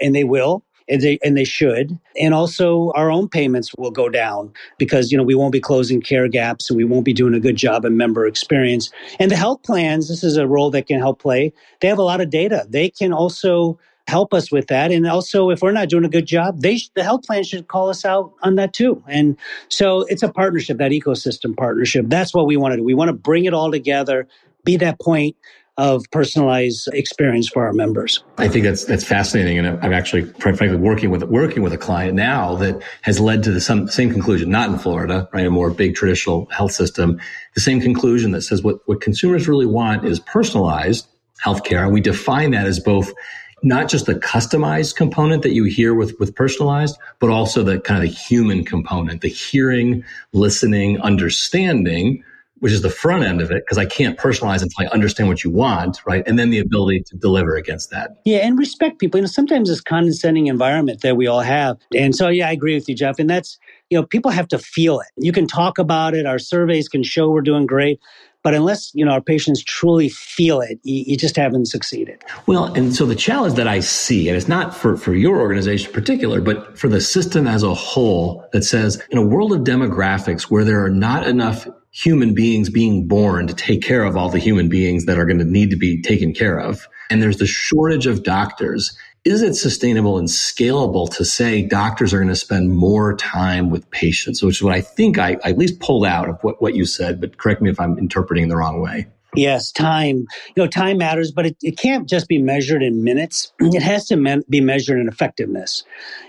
and 0.00 0.14
they 0.14 0.24
will 0.24 0.62
and 0.88 1.00
they 1.00 1.18
and 1.24 1.36
they 1.36 1.44
should. 1.44 1.98
And 2.20 2.34
also 2.34 2.92
our 2.94 3.10
own 3.10 3.28
payments 3.28 3.74
will 3.76 3.90
go 3.90 4.08
down 4.08 4.52
because 4.78 5.10
you 5.10 5.18
know 5.18 5.24
we 5.24 5.34
won't 5.34 5.52
be 5.52 5.60
closing 5.60 6.00
care 6.00 6.28
gaps 6.28 6.70
and 6.70 6.76
we 6.76 6.84
won't 6.84 7.04
be 7.04 7.14
doing 7.14 7.34
a 7.34 7.40
good 7.40 7.56
job 7.56 7.84
in 7.84 7.96
member 7.96 8.26
experience. 8.26 8.90
And 9.18 9.30
the 9.30 9.36
health 9.36 9.62
plans 9.62 10.08
this 10.08 10.22
is 10.22 10.36
a 10.36 10.46
role 10.46 10.70
that 10.72 10.86
can 10.86 10.98
help 10.98 11.20
play. 11.20 11.52
They 11.80 11.88
have 11.88 11.98
a 11.98 12.02
lot 12.02 12.20
of 12.20 12.30
data. 12.30 12.66
They 12.68 12.90
can 12.90 13.12
also 13.12 13.78
help 14.10 14.34
us 14.34 14.50
with 14.50 14.66
that. 14.66 14.90
And 14.90 15.06
also, 15.06 15.50
if 15.50 15.62
we're 15.62 15.72
not 15.72 15.88
doing 15.88 16.04
a 16.04 16.08
good 16.08 16.26
job, 16.26 16.60
they 16.60 16.78
the 16.94 17.02
health 17.02 17.22
plan 17.24 17.44
should 17.44 17.68
call 17.68 17.88
us 17.88 18.04
out 18.04 18.32
on 18.42 18.56
that 18.56 18.74
too. 18.74 19.02
And 19.08 19.36
so 19.68 20.02
it's 20.02 20.22
a 20.22 20.28
partnership, 20.28 20.78
that 20.78 20.90
ecosystem 20.90 21.56
partnership. 21.56 22.06
That's 22.08 22.34
what 22.34 22.46
we 22.46 22.56
want 22.56 22.72
to 22.72 22.78
do. 22.78 22.84
We 22.84 22.94
want 22.94 23.08
to 23.08 23.14
bring 23.14 23.44
it 23.44 23.54
all 23.54 23.70
together, 23.70 24.26
be 24.64 24.76
that 24.78 25.00
point 25.00 25.36
of 25.76 26.04
personalized 26.10 26.88
experience 26.92 27.48
for 27.48 27.64
our 27.64 27.72
members. 27.72 28.22
I 28.36 28.48
think 28.48 28.64
that's 28.64 28.84
that's 28.84 29.04
fascinating, 29.04 29.58
and 29.58 29.82
I'm 29.82 29.94
actually, 29.94 30.26
frankly, 30.34 30.76
working 30.76 31.10
with 31.10 31.22
working 31.22 31.62
with 31.62 31.72
a 31.72 31.78
client 31.78 32.14
now 32.14 32.56
that 32.56 32.82
has 33.02 33.18
led 33.18 33.42
to 33.44 33.50
the 33.50 33.60
some, 33.60 33.88
same 33.88 34.12
conclusion. 34.12 34.50
Not 34.50 34.68
in 34.68 34.78
Florida, 34.78 35.28
right? 35.32 35.46
A 35.46 35.50
more 35.50 35.70
big 35.70 35.94
traditional 35.94 36.46
health 36.50 36.72
system. 36.72 37.18
The 37.54 37.62
same 37.62 37.80
conclusion 37.80 38.32
that 38.32 38.42
says 38.42 38.62
what 38.62 38.80
what 38.86 39.00
consumers 39.00 39.48
really 39.48 39.66
want 39.66 40.04
is 40.04 40.20
personalized 40.20 41.06
healthcare, 41.42 41.82
and 41.82 41.92
we 41.92 42.02
define 42.02 42.50
that 42.50 42.66
as 42.66 42.78
both 42.78 43.14
not 43.62 43.88
just 43.88 44.06
the 44.06 44.14
customized 44.14 44.96
component 44.96 45.42
that 45.42 45.52
you 45.52 45.64
hear 45.64 45.94
with, 45.94 46.18
with 46.18 46.34
personalized, 46.34 46.96
but 47.18 47.30
also 47.30 47.62
the 47.62 47.80
kind 47.80 48.02
of 48.02 48.08
the 48.08 48.14
human 48.14 48.64
component, 48.64 49.20
the 49.20 49.28
hearing, 49.28 50.04
listening, 50.32 51.00
understanding, 51.00 52.24
which 52.60 52.72
is 52.72 52.82
the 52.82 52.90
front 52.90 53.24
end 53.24 53.40
of 53.40 53.50
it, 53.50 53.64
because 53.64 53.78
I 53.78 53.86
can't 53.86 54.18
personalize 54.18 54.62
until 54.62 54.86
I 54.86 54.92
understand 54.92 55.30
what 55.30 55.42
you 55.42 55.50
want, 55.50 55.98
right? 56.04 56.22
And 56.26 56.38
then 56.38 56.50
the 56.50 56.58
ability 56.58 57.02
to 57.06 57.16
deliver 57.16 57.56
against 57.56 57.90
that. 57.90 58.10
Yeah, 58.26 58.38
and 58.38 58.58
respect 58.58 58.98
people. 58.98 59.18
You 59.18 59.22
know, 59.22 59.28
sometimes 59.28 59.70
this 59.70 59.80
condescending 59.80 60.46
environment 60.46 61.00
that 61.00 61.16
we 61.16 61.26
all 61.26 61.40
have. 61.40 61.78
And 61.96 62.14
so, 62.14 62.28
yeah, 62.28 62.48
I 62.48 62.52
agree 62.52 62.74
with 62.74 62.86
you, 62.86 62.94
Jeff. 62.94 63.18
And 63.18 63.30
that's, 63.30 63.58
you 63.88 63.98
know, 63.98 64.04
people 64.06 64.30
have 64.30 64.46
to 64.48 64.58
feel 64.58 65.00
it. 65.00 65.06
You 65.16 65.32
can 65.32 65.46
talk 65.46 65.78
about 65.78 66.14
it. 66.14 66.26
Our 66.26 66.38
surveys 66.38 66.88
can 66.88 67.02
show 67.02 67.30
we're 67.30 67.40
doing 67.40 67.64
great. 67.64 67.98
But 68.42 68.54
unless 68.54 68.90
you 68.94 69.04
know 69.04 69.12
our 69.12 69.20
patients 69.20 69.62
truly 69.62 70.08
feel 70.08 70.60
it, 70.60 70.80
you, 70.82 71.04
you, 71.06 71.16
just 71.16 71.36
haven't 71.36 71.66
succeeded. 71.66 72.22
Well, 72.46 72.72
and 72.72 72.94
so 72.94 73.04
the 73.04 73.14
challenge 73.14 73.54
that 73.54 73.68
I 73.68 73.80
see, 73.80 74.28
and 74.28 74.36
it's 74.36 74.48
not 74.48 74.74
for, 74.74 74.96
for 74.96 75.14
your 75.14 75.40
organization 75.40 75.88
in 75.88 75.94
particular, 75.94 76.40
but 76.40 76.78
for 76.78 76.88
the 76.88 77.00
system 77.00 77.46
as 77.46 77.62
a 77.62 77.74
whole, 77.74 78.48
that 78.52 78.62
says 78.62 79.02
in 79.10 79.18
a 79.18 79.26
world 79.26 79.52
of 79.52 79.60
demographics 79.60 80.44
where 80.44 80.64
there 80.64 80.82
are 80.82 80.90
not 80.90 81.26
enough 81.26 81.68
human 81.90 82.34
beings 82.34 82.70
being 82.70 83.08
born 83.08 83.46
to 83.46 83.54
take 83.54 83.82
care 83.82 84.04
of 84.04 84.16
all 84.16 84.30
the 84.30 84.38
human 84.38 84.68
beings 84.68 85.06
that 85.06 85.18
are 85.18 85.26
going 85.26 85.38
to 85.38 85.44
need 85.44 85.70
to 85.70 85.76
be 85.76 86.00
taken 86.00 86.32
care 86.32 86.58
of, 86.58 86.86
and 87.10 87.22
there's 87.22 87.38
the 87.38 87.46
shortage 87.46 88.06
of 88.06 88.22
doctors 88.22 88.96
is 89.24 89.42
it 89.42 89.54
sustainable 89.54 90.18
and 90.18 90.28
scalable 90.28 91.10
to 91.16 91.24
say 91.24 91.62
doctors 91.62 92.14
are 92.14 92.18
going 92.18 92.28
to 92.28 92.36
spend 92.36 92.70
more 92.70 93.14
time 93.16 93.70
with 93.70 93.90
patients, 93.90 94.42
which 94.42 94.56
is 94.56 94.62
what 94.62 94.74
I 94.74 94.80
think 94.80 95.18
I, 95.18 95.36
I 95.44 95.50
at 95.50 95.58
least 95.58 95.80
pulled 95.80 96.06
out 96.06 96.28
of 96.28 96.42
what, 96.42 96.60
what 96.62 96.74
you 96.74 96.86
said, 96.86 97.20
but 97.20 97.36
correct 97.36 97.60
me 97.60 97.70
if 97.70 97.78
I'm 97.78 97.98
interpreting 97.98 98.48
the 98.48 98.56
wrong 98.56 98.80
way. 98.80 99.06
Yes, 99.36 99.70
time. 99.70 100.26
You 100.56 100.64
know, 100.64 100.66
time 100.66 100.98
matters, 100.98 101.30
but 101.30 101.46
it, 101.46 101.56
it 101.62 101.78
can't 101.78 102.08
just 102.08 102.28
be 102.28 102.38
measured 102.38 102.82
in 102.82 103.04
minutes. 103.04 103.52
It 103.60 103.82
has 103.82 104.06
to 104.06 104.16
me- 104.16 104.42
be 104.48 104.60
measured 104.60 104.98
in 104.98 105.06
effectiveness. 105.06 105.84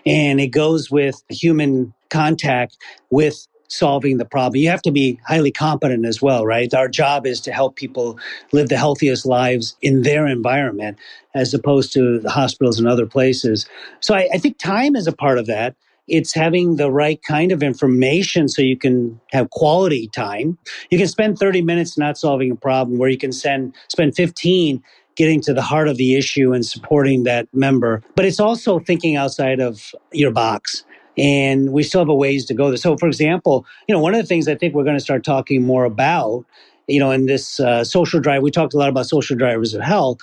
And 0.06 0.40
it 0.40 0.48
goes 0.48 0.92
with 0.92 1.24
human 1.30 1.94
contact 2.10 2.78
with 3.10 3.48
solving 3.72 4.18
the 4.18 4.26
problem. 4.26 4.58
You 4.58 4.70
have 4.70 4.82
to 4.84 4.92
be 4.92 5.20
highly 5.26 5.52
competent 5.52 6.06
as 6.06 6.22
well, 6.22 6.46
right? 6.46 6.74
Our 6.74 6.88
job 6.88 7.26
is 7.26 7.40
to 7.42 7.52
help 7.52 7.76
people 7.76 8.20
live 8.52 8.70
the 8.70 8.78
healthiest 8.78 9.26
lives 9.26 9.76
in 9.82 10.04
their 10.04 10.28
environment 10.28 10.98
as 11.34 11.54
opposed 11.54 11.94
to 11.94 12.20
the 12.20 12.30
hospitals 12.30 12.80
and 12.80 12.88
other 12.88 13.06
places. 13.06 13.66
So 14.02 14.14
I, 14.14 14.30
I 14.34 14.38
think 14.38 14.58
time 14.58 14.96
is 14.96 15.08
a 15.08 15.14
part 15.14 15.38
of 15.38 15.46
that. 15.48 15.76
It's 16.08 16.34
having 16.34 16.76
the 16.76 16.92
right 16.92 17.22
kind 17.24 17.52
of 17.52 17.64
information 17.64 18.50
so 18.50 18.62
you 18.62 18.78
can 18.78 19.20
have 19.32 19.50
quality 19.52 20.10
time. 20.10 20.58
You 20.90 20.98
can 20.98 21.08
spend 21.08 21.38
30 21.38 21.62
minutes 21.62 21.98
not 21.98 22.18
solving 22.18 22.52
a 22.52 22.56
problem 22.56 22.98
where 22.98 23.10
you 23.10 23.18
can 23.18 23.32
send, 23.32 23.74
spend 23.88 24.16
15 24.16 24.84
getting 25.16 25.42
to 25.42 25.54
the 25.54 25.62
heart 25.62 25.88
of 25.88 25.98
the 25.98 26.16
issue 26.16 26.54
and 26.54 26.66
supporting 26.66 27.24
that 27.24 27.48
member. 27.54 28.02
But 28.16 28.26
it's 28.26 28.40
also 28.40 28.80
thinking 28.80 29.16
outside 29.16 29.60
of 29.60 29.94
your 30.12 30.32
box 30.32 30.84
and 31.18 31.72
we 31.72 31.84
still 31.84 32.02
have 32.02 32.10
a 32.10 32.16
ways 32.16 32.46
to 32.46 32.54
go. 32.54 32.76
So, 32.76 32.98
for 32.98 33.08
example, 33.08 33.66
you 33.88 33.96
know, 33.96 34.02
one 34.02 34.14
of 34.14 34.22
the 34.22 34.28
things 34.28 34.48
I 34.48 34.56
think 34.56 34.74
we're 34.74 34.84
going 34.84 34.98
to 34.98 35.04
start 35.04 35.24
talking 35.24 35.64
more 35.64 35.84
about, 35.84 36.46
you 36.88 37.00
know, 37.00 37.12
in 37.12 37.26
this 37.26 37.60
uh, 37.60 37.84
social 37.84 38.20
drive, 38.20 38.42
we 38.42 38.52
talked 38.52 38.74
a 38.74 38.78
lot 38.78 38.90
about 38.90 39.06
social 39.06 39.36
drivers 39.36 39.74
of 39.74 39.82
health, 39.82 40.18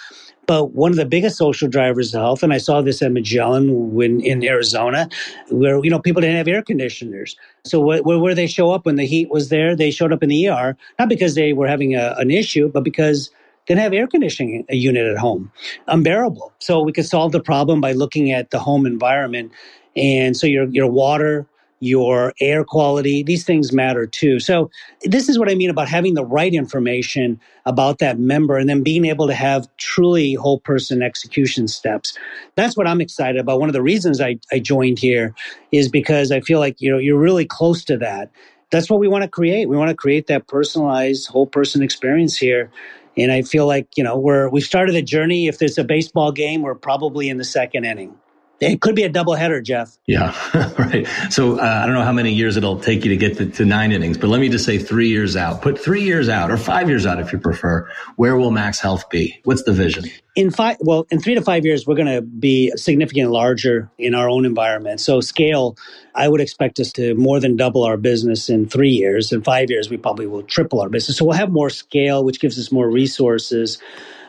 but 0.46 0.72
one 0.72 0.90
of 0.90 0.96
the 0.96 1.04
biggest 1.04 1.36
social 1.36 1.68
drivers 1.68 2.14
of 2.14 2.22
health, 2.22 2.42
and 2.42 2.52
I 2.52 2.58
saw 2.58 2.80
this 2.80 3.02
at 3.02 3.12
Magellan 3.12 3.94
when 3.94 4.20
in 4.20 4.42
Arizona, 4.42 5.08
where 5.50 5.82
you 5.84 5.90
know 5.90 6.00
people 6.00 6.22
didn't 6.22 6.36
have 6.36 6.48
air 6.48 6.62
conditioners. 6.62 7.36
So 7.64 7.82
wh- 7.82 8.04
where 8.04 8.34
they 8.34 8.46
show 8.46 8.70
up 8.70 8.86
when 8.86 8.96
the 8.96 9.06
heat 9.06 9.30
was 9.30 9.50
there, 9.50 9.76
they 9.76 9.90
showed 9.90 10.12
up 10.12 10.22
in 10.22 10.30
the 10.30 10.48
ER 10.48 10.76
not 10.98 11.08
because 11.08 11.34
they 11.34 11.52
were 11.52 11.68
having 11.68 11.94
a, 11.94 12.14
an 12.18 12.30
issue, 12.30 12.68
but 12.68 12.82
because 12.82 13.28
they 13.66 13.74
didn't 13.74 13.82
have 13.82 13.92
air 13.92 14.06
conditioning 14.06 14.64
unit 14.70 15.06
at 15.06 15.18
home, 15.18 15.52
unbearable. 15.86 16.52
So 16.60 16.80
we 16.80 16.92
could 16.92 17.06
solve 17.06 17.32
the 17.32 17.42
problem 17.42 17.82
by 17.82 17.92
looking 17.92 18.32
at 18.32 18.50
the 18.50 18.58
home 18.58 18.86
environment 18.86 19.52
and 19.98 20.36
so 20.36 20.46
your 20.46 20.68
your 20.68 20.90
water, 20.90 21.46
your 21.80 22.32
air 22.40 22.64
quality. 22.64 23.22
These 23.22 23.44
things 23.44 23.72
matter 23.72 24.06
too. 24.06 24.40
So, 24.40 24.70
this 25.02 25.28
is 25.28 25.38
what 25.38 25.50
I 25.50 25.54
mean 25.54 25.70
about 25.70 25.88
having 25.88 26.14
the 26.14 26.24
right 26.24 26.52
information 26.52 27.40
about 27.66 27.98
that 27.98 28.18
member 28.18 28.56
and 28.56 28.68
then 28.68 28.82
being 28.82 29.04
able 29.04 29.26
to 29.26 29.34
have 29.34 29.68
truly 29.76 30.34
whole 30.34 30.60
person 30.60 31.02
execution 31.02 31.68
steps. 31.68 32.16
That's 32.54 32.76
what 32.76 32.86
I'm 32.86 33.00
excited 33.00 33.40
about. 33.40 33.60
One 33.60 33.68
of 33.68 33.74
the 33.74 33.82
reasons 33.82 34.20
I, 34.20 34.38
I 34.52 34.58
joined 34.58 34.98
here 34.98 35.34
is 35.72 35.88
because 35.88 36.32
I 36.32 36.40
feel 36.40 36.58
like 36.58 36.80
you 36.80 36.90
know 36.90 36.98
you're 36.98 37.18
really 37.18 37.44
close 37.44 37.84
to 37.84 37.96
that. 37.98 38.30
That's 38.70 38.90
what 38.90 39.00
we 39.00 39.08
want 39.08 39.22
to 39.22 39.28
create. 39.28 39.68
We 39.68 39.76
want 39.76 39.90
to 39.90 39.96
create 39.96 40.26
that 40.26 40.46
personalized 40.46 41.28
whole 41.28 41.46
person 41.46 41.82
experience 41.82 42.36
here. 42.36 42.70
And 43.16 43.32
I 43.32 43.42
feel 43.42 43.66
like, 43.66 43.88
you 43.96 44.04
know, 44.04 44.16
we're 44.16 44.48
we 44.48 44.60
started 44.60 44.94
the 44.94 45.02
journey. 45.02 45.48
If 45.48 45.58
there's 45.58 45.78
a 45.78 45.84
baseball 45.84 46.30
game, 46.30 46.62
we're 46.62 46.74
probably 46.74 47.28
in 47.28 47.38
the 47.38 47.44
second 47.44 47.84
inning. 47.84 48.14
It 48.60 48.80
could 48.80 48.96
be 48.96 49.04
a 49.04 49.10
doubleheader, 49.10 49.62
Jeff. 49.62 49.96
Yeah, 50.06 50.34
right. 50.78 51.06
So 51.30 51.58
uh, 51.58 51.62
I 51.62 51.86
don't 51.86 51.94
know 51.94 52.02
how 52.02 52.12
many 52.12 52.32
years 52.32 52.56
it'll 52.56 52.80
take 52.80 53.04
you 53.04 53.10
to 53.10 53.16
get 53.16 53.36
to, 53.38 53.46
to, 53.50 53.64
nine 53.64 53.92
innings, 53.92 54.18
but 54.18 54.28
let 54.28 54.40
me 54.40 54.48
just 54.48 54.64
say 54.64 54.78
three 54.78 55.08
years 55.08 55.36
out. 55.36 55.62
Put 55.62 55.78
three 55.78 56.02
years 56.02 56.28
out 56.28 56.50
or 56.50 56.56
five 56.56 56.88
years 56.88 57.06
out 57.06 57.20
if 57.20 57.32
you 57.32 57.38
prefer. 57.38 57.88
Where 58.16 58.36
will 58.36 58.50
Max 58.50 58.80
Health 58.80 59.08
be? 59.10 59.38
What's 59.44 59.62
the 59.62 59.72
vision? 59.72 60.06
In 60.34 60.50
five, 60.50 60.76
well, 60.80 61.06
in 61.10 61.20
three 61.20 61.36
to 61.36 61.42
five 61.42 61.64
years, 61.64 61.86
we're 61.86 61.94
going 61.94 62.12
to 62.12 62.22
be 62.22 62.72
significantly 62.74 63.32
larger 63.32 63.90
in 63.96 64.14
our 64.14 64.28
own 64.28 64.44
environment. 64.44 65.00
So 65.00 65.20
scale, 65.20 65.76
I 66.14 66.28
would 66.28 66.40
expect 66.40 66.80
us 66.80 66.92
to 66.94 67.14
more 67.14 67.38
than 67.38 67.56
double 67.56 67.84
our 67.84 67.96
business 67.96 68.48
in 68.48 68.68
three 68.68 68.90
years. 68.90 69.30
In 69.30 69.42
five 69.42 69.70
years, 69.70 69.88
we 69.88 69.98
probably 69.98 70.26
will 70.26 70.42
triple 70.42 70.80
our 70.80 70.88
business. 70.88 71.18
So 71.18 71.24
we'll 71.24 71.36
have 71.36 71.50
more 71.50 71.70
scale, 71.70 72.24
which 72.24 72.40
gives 72.40 72.58
us 72.58 72.72
more 72.72 72.90
resources 72.90 73.78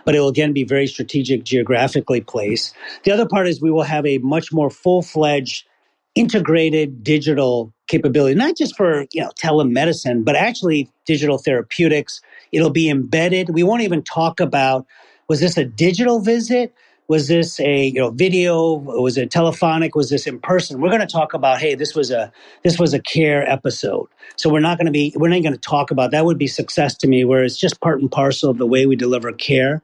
but 0.09 0.15
it 0.15 0.21
will 0.21 0.29
again 0.29 0.53
be 0.53 0.63
very 0.63 0.87
strategic 0.87 1.43
geographically 1.43 2.19
placed. 2.19 2.73
The 3.03 3.11
other 3.11 3.27
part 3.27 3.47
is 3.47 3.61
we 3.61 3.69
will 3.69 3.83
have 3.83 4.07
a 4.07 4.17
much 4.17 4.51
more 4.51 4.71
full 4.71 5.03
fledged 5.03 5.67
integrated 6.15 7.03
digital 7.03 7.71
capability, 7.87 8.33
not 8.33 8.57
just 8.57 8.75
for 8.75 9.05
you 9.13 9.21
know 9.21 9.29
telemedicine, 9.39 10.25
but 10.25 10.35
actually 10.35 10.89
digital 11.05 11.37
therapeutics. 11.37 12.21
It'll 12.51 12.71
be 12.71 12.89
embedded. 12.89 13.51
We 13.51 13.61
won't 13.61 13.83
even 13.83 14.01
talk 14.01 14.39
about 14.39 14.87
was 15.27 15.41
this 15.41 15.57
a 15.57 15.65
digital 15.65 16.19
visit? 16.19 16.73
Was 17.09 17.27
this 17.27 17.59
a 17.59 17.87
you 17.87 17.99
know 17.99 18.11
video? 18.11 18.75
Was 18.75 19.17
it 19.17 19.31
telephonic? 19.31 19.95
Was 19.95 20.11
this 20.11 20.27
in 20.27 20.39
person? 20.39 20.79
We're 20.79 20.89
going 20.89 21.01
to 21.01 21.07
talk 21.07 21.33
about 21.33 21.57
hey, 21.57 21.73
this 21.73 21.95
was 21.95 22.11
a 22.11 22.31
this 22.63 22.77
was 22.77 22.93
a 22.93 22.99
care 23.01 23.49
episode. 23.49 24.07
So 24.35 24.47
we're 24.47 24.59
not 24.59 24.77
going 24.77 24.85
to 24.85 24.91
be 24.91 25.11
we're 25.17 25.29
not 25.29 25.41
going 25.41 25.55
to 25.55 25.59
talk 25.59 25.89
about 25.89 26.11
that 26.11 26.23
would 26.25 26.37
be 26.37 26.45
success 26.45 26.95
to 26.97 27.07
me 27.07 27.25
where 27.25 27.43
it's 27.43 27.57
just 27.57 27.81
part 27.81 27.99
and 27.99 28.11
parcel 28.11 28.51
of 28.51 28.59
the 28.59 28.67
way 28.67 28.85
we 28.85 28.95
deliver 28.95 29.31
care. 29.33 29.81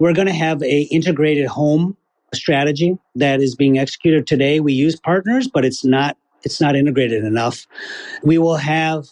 We're 0.00 0.14
going 0.14 0.26
to 0.26 0.34
have 0.34 0.64
a 0.64 0.82
integrated 0.90 1.46
home 1.46 1.96
strategy 2.34 2.98
that 3.14 3.40
is 3.40 3.54
being 3.54 3.78
executed 3.78 4.26
today. 4.26 4.58
We 4.58 4.72
use 4.72 4.98
partners, 4.98 5.46
but 5.46 5.64
it's 5.64 5.84
not 5.84 6.16
it's 6.42 6.60
not 6.60 6.74
integrated 6.74 7.22
enough. 7.22 7.68
We 8.24 8.36
will 8.36 8.56
have 8.56 9.06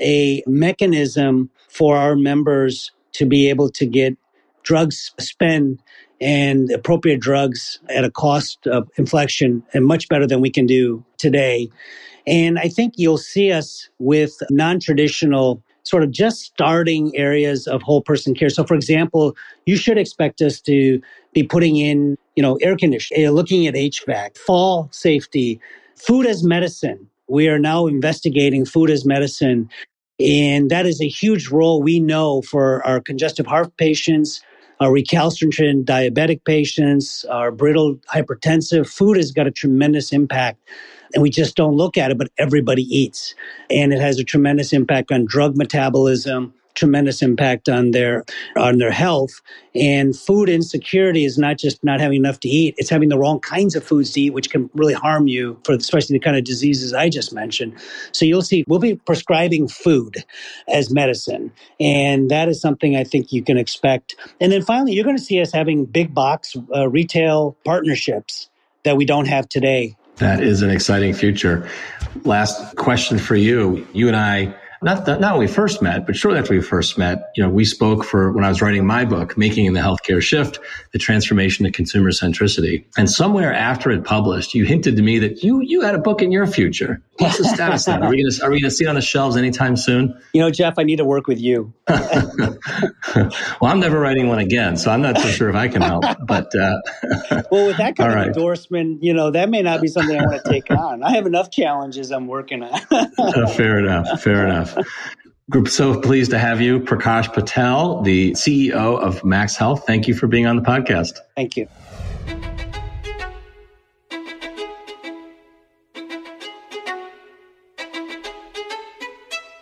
a 0.00 0.42
mechanism 0.48 1.50
for 1.68 1.96
our 1.96 2.16
members 2.16 2.90
to 3.12 3.24
be 3.24 3.48
able 3.50 3.70
to 3.70 3.86
get 3.86 4.16
drugs 4.64 5.12
spend 5.20 5.80
and 6.20 6.70
appropriate 6.70 7.20
drugs 7.20 7.78
at 7.88 8.04
a 8.04 8.10
cost 8.10 8.66
of 8.66 8.88
inflection 8.96 9.62
and 9.72 9.84
much 9.84 10.08
better 10.08 10.26
than 10.26 10.40
we 10.40 10.50
can 10.50 10.66
do 10.66 11.04
today. 11.18 11.68
And 12.26 12.58
I 12.58 12.68
think 12.68 12.94
you'll 12.96 13.18
see 13.18 13.52
us 13.52 13.88
with 13.98 14.34
non 14.50 14.80
traditional 14.80 15.62
sort 15.84 16.02
of 16.02 16.10
just 16.10 16.40
starting 16.40 17.14
areas 17.14 17.66
of 17.66 17.82
whole 17.82 18.00
person 18.00 18.34
care. 18.34 18.48
So, 18.48 18.64
for 18.64 18.74
example, 18.74 19.36
you 19.66 19.76
should 19.76 19.98
expect 19.98 20.40
us 20.40 20.60
to 20.62 21.00
be 21.34 21.42
putting 21.42 21.76
in, 21.76 22.16
you 22.36 22.42
know, 22.42 22.56
air 22.56 22.76
conditioning, 22.76 23.24
eh, 23.24 23.30
looking 23.30 23.66
at 23.66 23.74
HVAC, 23.74 24.38
fall 24.38 24.88
safety, 24.92 25.60
food 25.94 26.26
as 26.26 26.42
medicine. 26.42 27.06
We 27.28 27.48
are 27.48 27.58
now 27.58 27.86
investigating 27.86 28.64
food 28.64 28.90
as 28.90 29.04
medicine. 29.04 29.68
And 30.18 30.70
that 30.70 30.86
is 30.86 31.00
a 31.00 31.08
huge 31.08 31.48
role 31.48 31.82
we 31.82 32.00
know 32.00 32.42
for 32.42 32.86
our 32.86 33.00
congestive 33.00 33.46
heart 33.46 33.76
patients, 33.76 34.40
our 34.80 34.92
recalcitrant 34.92 35.86
diabetic 35.86 36.44
patients, 36.44 37.24
our 37.26 37.50
brittle 37.50 37.96
hypertensive. 38.12 38.88
Food 38.88 39.16
has 39.16 39.32
got 39.32 39.46
a 39.46 39.50
tremendous 39.50 40.12
impact 40.12 40.58
and 41.14 41.22
we 41.22 41.30
just 41.30 41.56
don't 41.56 41.76
look 41.76 41.96
at 41.96 42.10
it, 42.10 42.18
but 42.18 42.28
everybody 42.38 42.82
eats. 42.82 43.34
And 43.70 43.92
it 43.92 44.00
has 44.00 44.18
a 44.18 44.24
tremendous 44.24 44.72
impact 44.72 45.12
on 45.12 45.24
drug 45.24 45.56
metabolism, 45.56 46.52
tremendous 46.74 47.22
impact 47.22 47.68
on 47.68 47.92
their 47.92 48.24
on 48.56 48.78
their 48.78 48.90
health. 48.90 49.40
And 49.74 50.16
food 50.16 50.48
insecurity 50.48 51.24
is 51.24 51.38
not 51.38 51.58
just 51.58 51.82
not 51.82 52.00
having 52.00 52.18
enough 52.18 52.40
to 52.40 52.48
eat 52.48 52.74
it's 52.78 52.90
having 52.90 53.08
the 53.08 53.18
wrong 53.18 53.40
kinds 53.40 53.74
of 53.74 53.84
foods 53.84 54.12
to 54.12 54.20
eat 54.20 54.30
which 54.30 54.50
can 54.50 54.70
really 54.74 54.94
harm 54.94 55.26
you 55.26 55.58
for 55.64 55.72
especially 55.72 56.14
the 56.14 56.24
kind 56.24 56.36
of 56.36 56.44
diseases 56.44 56.92
i 56.92 57.08
just 57.08 57.32
mentioned. 57.32 57.74
So 58.12 58.24
you'll 58.24 58.42
see 58.42 58.64
we'll 58.68 58.78
be 58.78 58.96
prescribing 58.96 59.68
food 59.68 60.24
as 60.68 60.90
medicine 60.90 61.52
and 61.80 62.30
that 62.30 62.48
is 62.48 62.60
something 62.60 62.96
i 62.96 63.04
think 63.04 63.32
you 63.32 63.42
can 63.42 63.58
expect. 63.58 64.14
And 64.40 64.52
then 64.52 64.62
finally 64.62 64.92
you're 64.92 65.04
going 65.04 65.16
to 65.16 65.22
see 65.22 65.40
us 65.40 65.52
having 65.52 65.84
big 65.84 66.14
box 66.14 66.56
uh, 66.74 66.88
retail 66.88 67.56
partnerships 67.64 68.48
that 68.84 68.96
we 68.96 69.04
don't 69.04 69.26
have 69.26 69.48
today. 69.48 69.96
That 70.16 70.42
is 70.42 70.62
an 70.62 70.70
exciting 70.70 71.14
future. 71.14 71.68
Last 72.24 72.76
question 72.76 73.18
for 73.18 73.34
you. 73.34 73.86
You 73.92 74.06
and 74.06 74.16
i 74.16 74.54
not 74.84 75.06
that, 75.06 75.20
not 75.20 75.32
when 75.32 75.40
we 75.40 75.46
first 75.46 75.80
met, 75.82 76.06
but 76.06 76.14
shortly 76.14 76.38
after 76.38 76.54
we 76.54 76.60
first 76.60 76.98
met, 76.98 77.30
you 77.34 77.42
know, 77.42 77.48
we 77.48 77.64
spoke 77.64 78.04
for 78.04 78.30
when 78.32 78.44
I 78.44 78.48
was 78.48 78.60
writing 78.60 78.86
my 78.86 79.04
book, 79.04 79.36
Making 79.36 79.72
the 79.72 79.80
Healthcare 79.80 80.20
Shift, 80.20 80.60
the 80.92 80.98
transformation 80.98 81.64
to 81.64 81.72
consumer 81.72 82.10
centricity. 82.10 82.84
And 82.96 83.10
somewhere 83.10 83.52
after 83.52 83.90
it 83.90 84.04
published, 84.04 84.54
you 84.54 84.64
hinted 84.64 84.96
to 84.96 85.02
me 85.02 85.18
that 85.20 85.42
you 85.42 85.60
you 85.62 85.80
had 85.80 85.94
a 85.94 85.98
book 85.98 86.22
in 86.22 86.30
your 86.30 86.46
future. 86.46 87.00
What's 87.18 87.38
the 87.38 87.44
status 87.44 87.86
of 87.86 87.94
that? 87.94 88.02
Are 88.02 88.10
we 88.10 88.22
gonna 88.22 88.44
are 88.44 88.50
we 88.50 88.60
gonna 88.60 88.70
see 88.70 88.84
it 88.84 88.88
on 88.88 88.96
the 88.96 89.00
shelves 89.00 89.36
anytime 89.36 89.76
soon? 89.76 90.20
You 90.32 90.40
know, 90.40 90.50
Jeff, 90.50 90.78
I 90.78 90.82
need 90.82 90.96
to 90.96 91.04
work 91.04 91.26
with 91.26 91.40
you. 91.40 91.72
well, 91.88 92.50
I'm 93.62 93.78
never 93.78 94.00
writing 94.00 94.28
one 94.28 94.40
again, 94.40 94.76
so 94.76 94.90
I'm 94.90 95.00
not 95.00 95.18
so 95.18 95.28
sure 95.28 95.48
if 95.48 95.54
I 95.54 95.68
can 95.68 95.80
help. 95.80 96.04
But 96.26 96.54
uh, 96.56 96.80
well, 97.50 97.68
with 97.68 97.76
that 97.76 97.96
kind 97.96 98.10
of 98.10 98.16
right. 98.16 98.26
endorsement, 98.28 99.02
you 99.02 99.14
know, 99.14 99.30
that 99.30 99.48
may 99.48 99.62
not 99.62 99.80
be 99.80 99.88
something 99.88 100.18
I 100.18 100.24
want 100.24 100.44
to 100.44 100.50
take 100.50 100.70
on. 100.70 101.02
I 101.02 101.12
have 101.12 101.26
enough 101.26 101.50
challenges 101.50 102.10
I'm 102.10 102.26
working 102.26 102.62
on. 102.62 102.80
uh, 103.18 103.46
fair 103.48 103.78
enough. 103.78 104.20
Fair 104.20 104.44
enough. 104.44 104.73
Group, 105.50 105.68
so 105.68 106.00
pleased 106.00 106.30
to 106.30 106.38
have 106.38 106.60
you, 106.60 106.80
Prakash 106.80 107.32
Patel, 107.32 108.00
the 108.00 108.32
CEO 108.32 108.98
of 108.98 109.22
Max 109.24 109.56
Health. 109.56 109.84
Thank 109.86 110.08
you 110.08 110.14
for 110.14 110.26
being 110.26 110.46
on 110.46 110.56
the 110.56 110.62
podcast. 110.62 111.18
Thank 111.36 111.56
you. 111.56 111.68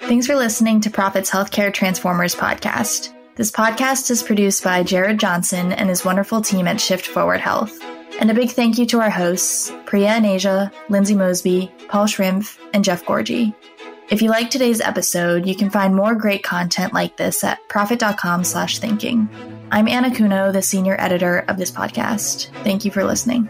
Thanks 0.02 0.26
for 0.26 0.36
listening 0.36 0.82
to 0.82 0.90
Prophet's 0.90 1.30
Healthcare 1.30 1.72
Transformers 1.72 2.34
podcast. 2.34 3.14
This 3.34 3.50
podcast 3.50 4.10
is 4.10 4.22
produced 4.22 4.62
by 4.62 4.82
Jared 4.82 5.18
Johnson 5.18 5.72
and 5.72 5.88
his 5.88 6.04
wonderful 6.04 6.42
team 6.42 6.68
at 6.68 6.80
Shift 6.80 7.06
Forward 7.06 7.40
Health. 7.40 7.80
And 8.20 8.30
a 8.30 8.34
big 8.34 8.50
thank 8.50 8.76
you 8.76 8.84
to 8.86 9.00
our 9.00 9.08
hosts, 9.08 9.72
Priya 9.86 10.10
and 10.10 10.26
Asia, 10.26 10.70
Lindsay 10.90 11.14
Mosby, 11.14 11.72
Paul 11.88 12.04
Schrimpf, 12.04 12.58
and 12.74 12.84
Jeff 12.84 13.04
Gourdji. 13.04 13.54
If 14.12 14.20
you 14.20 14.28
like 14.28 14.50
today's 14.50 14.82
episode, 14.82 15.46
you 15.46 15.56
can 15.56 15.70
find 15.70 15.96
more 15.96 16.14
great 16.14 16.42
content 16.42 16.92
like 16.92 17.16
this 17.16 17.42
at 17.42 17.66
prophet.com 17.70 18.44
slash 18.44 18.78
thinking. 18.78 19.26
I'm 19.70 19.88
Anna 19.88 20.14
Kuno, 20.14 20.52
the 20.52 20.60
senior 20.60 20.96
editor 21.00 21.46
of 21.48 21.56
this 21.56 21.70
podcast. 21.70 22.52
Thank 22.62 22.84
you 22.84 22.90
for 22.90 23.04
listening. 23.04 23.48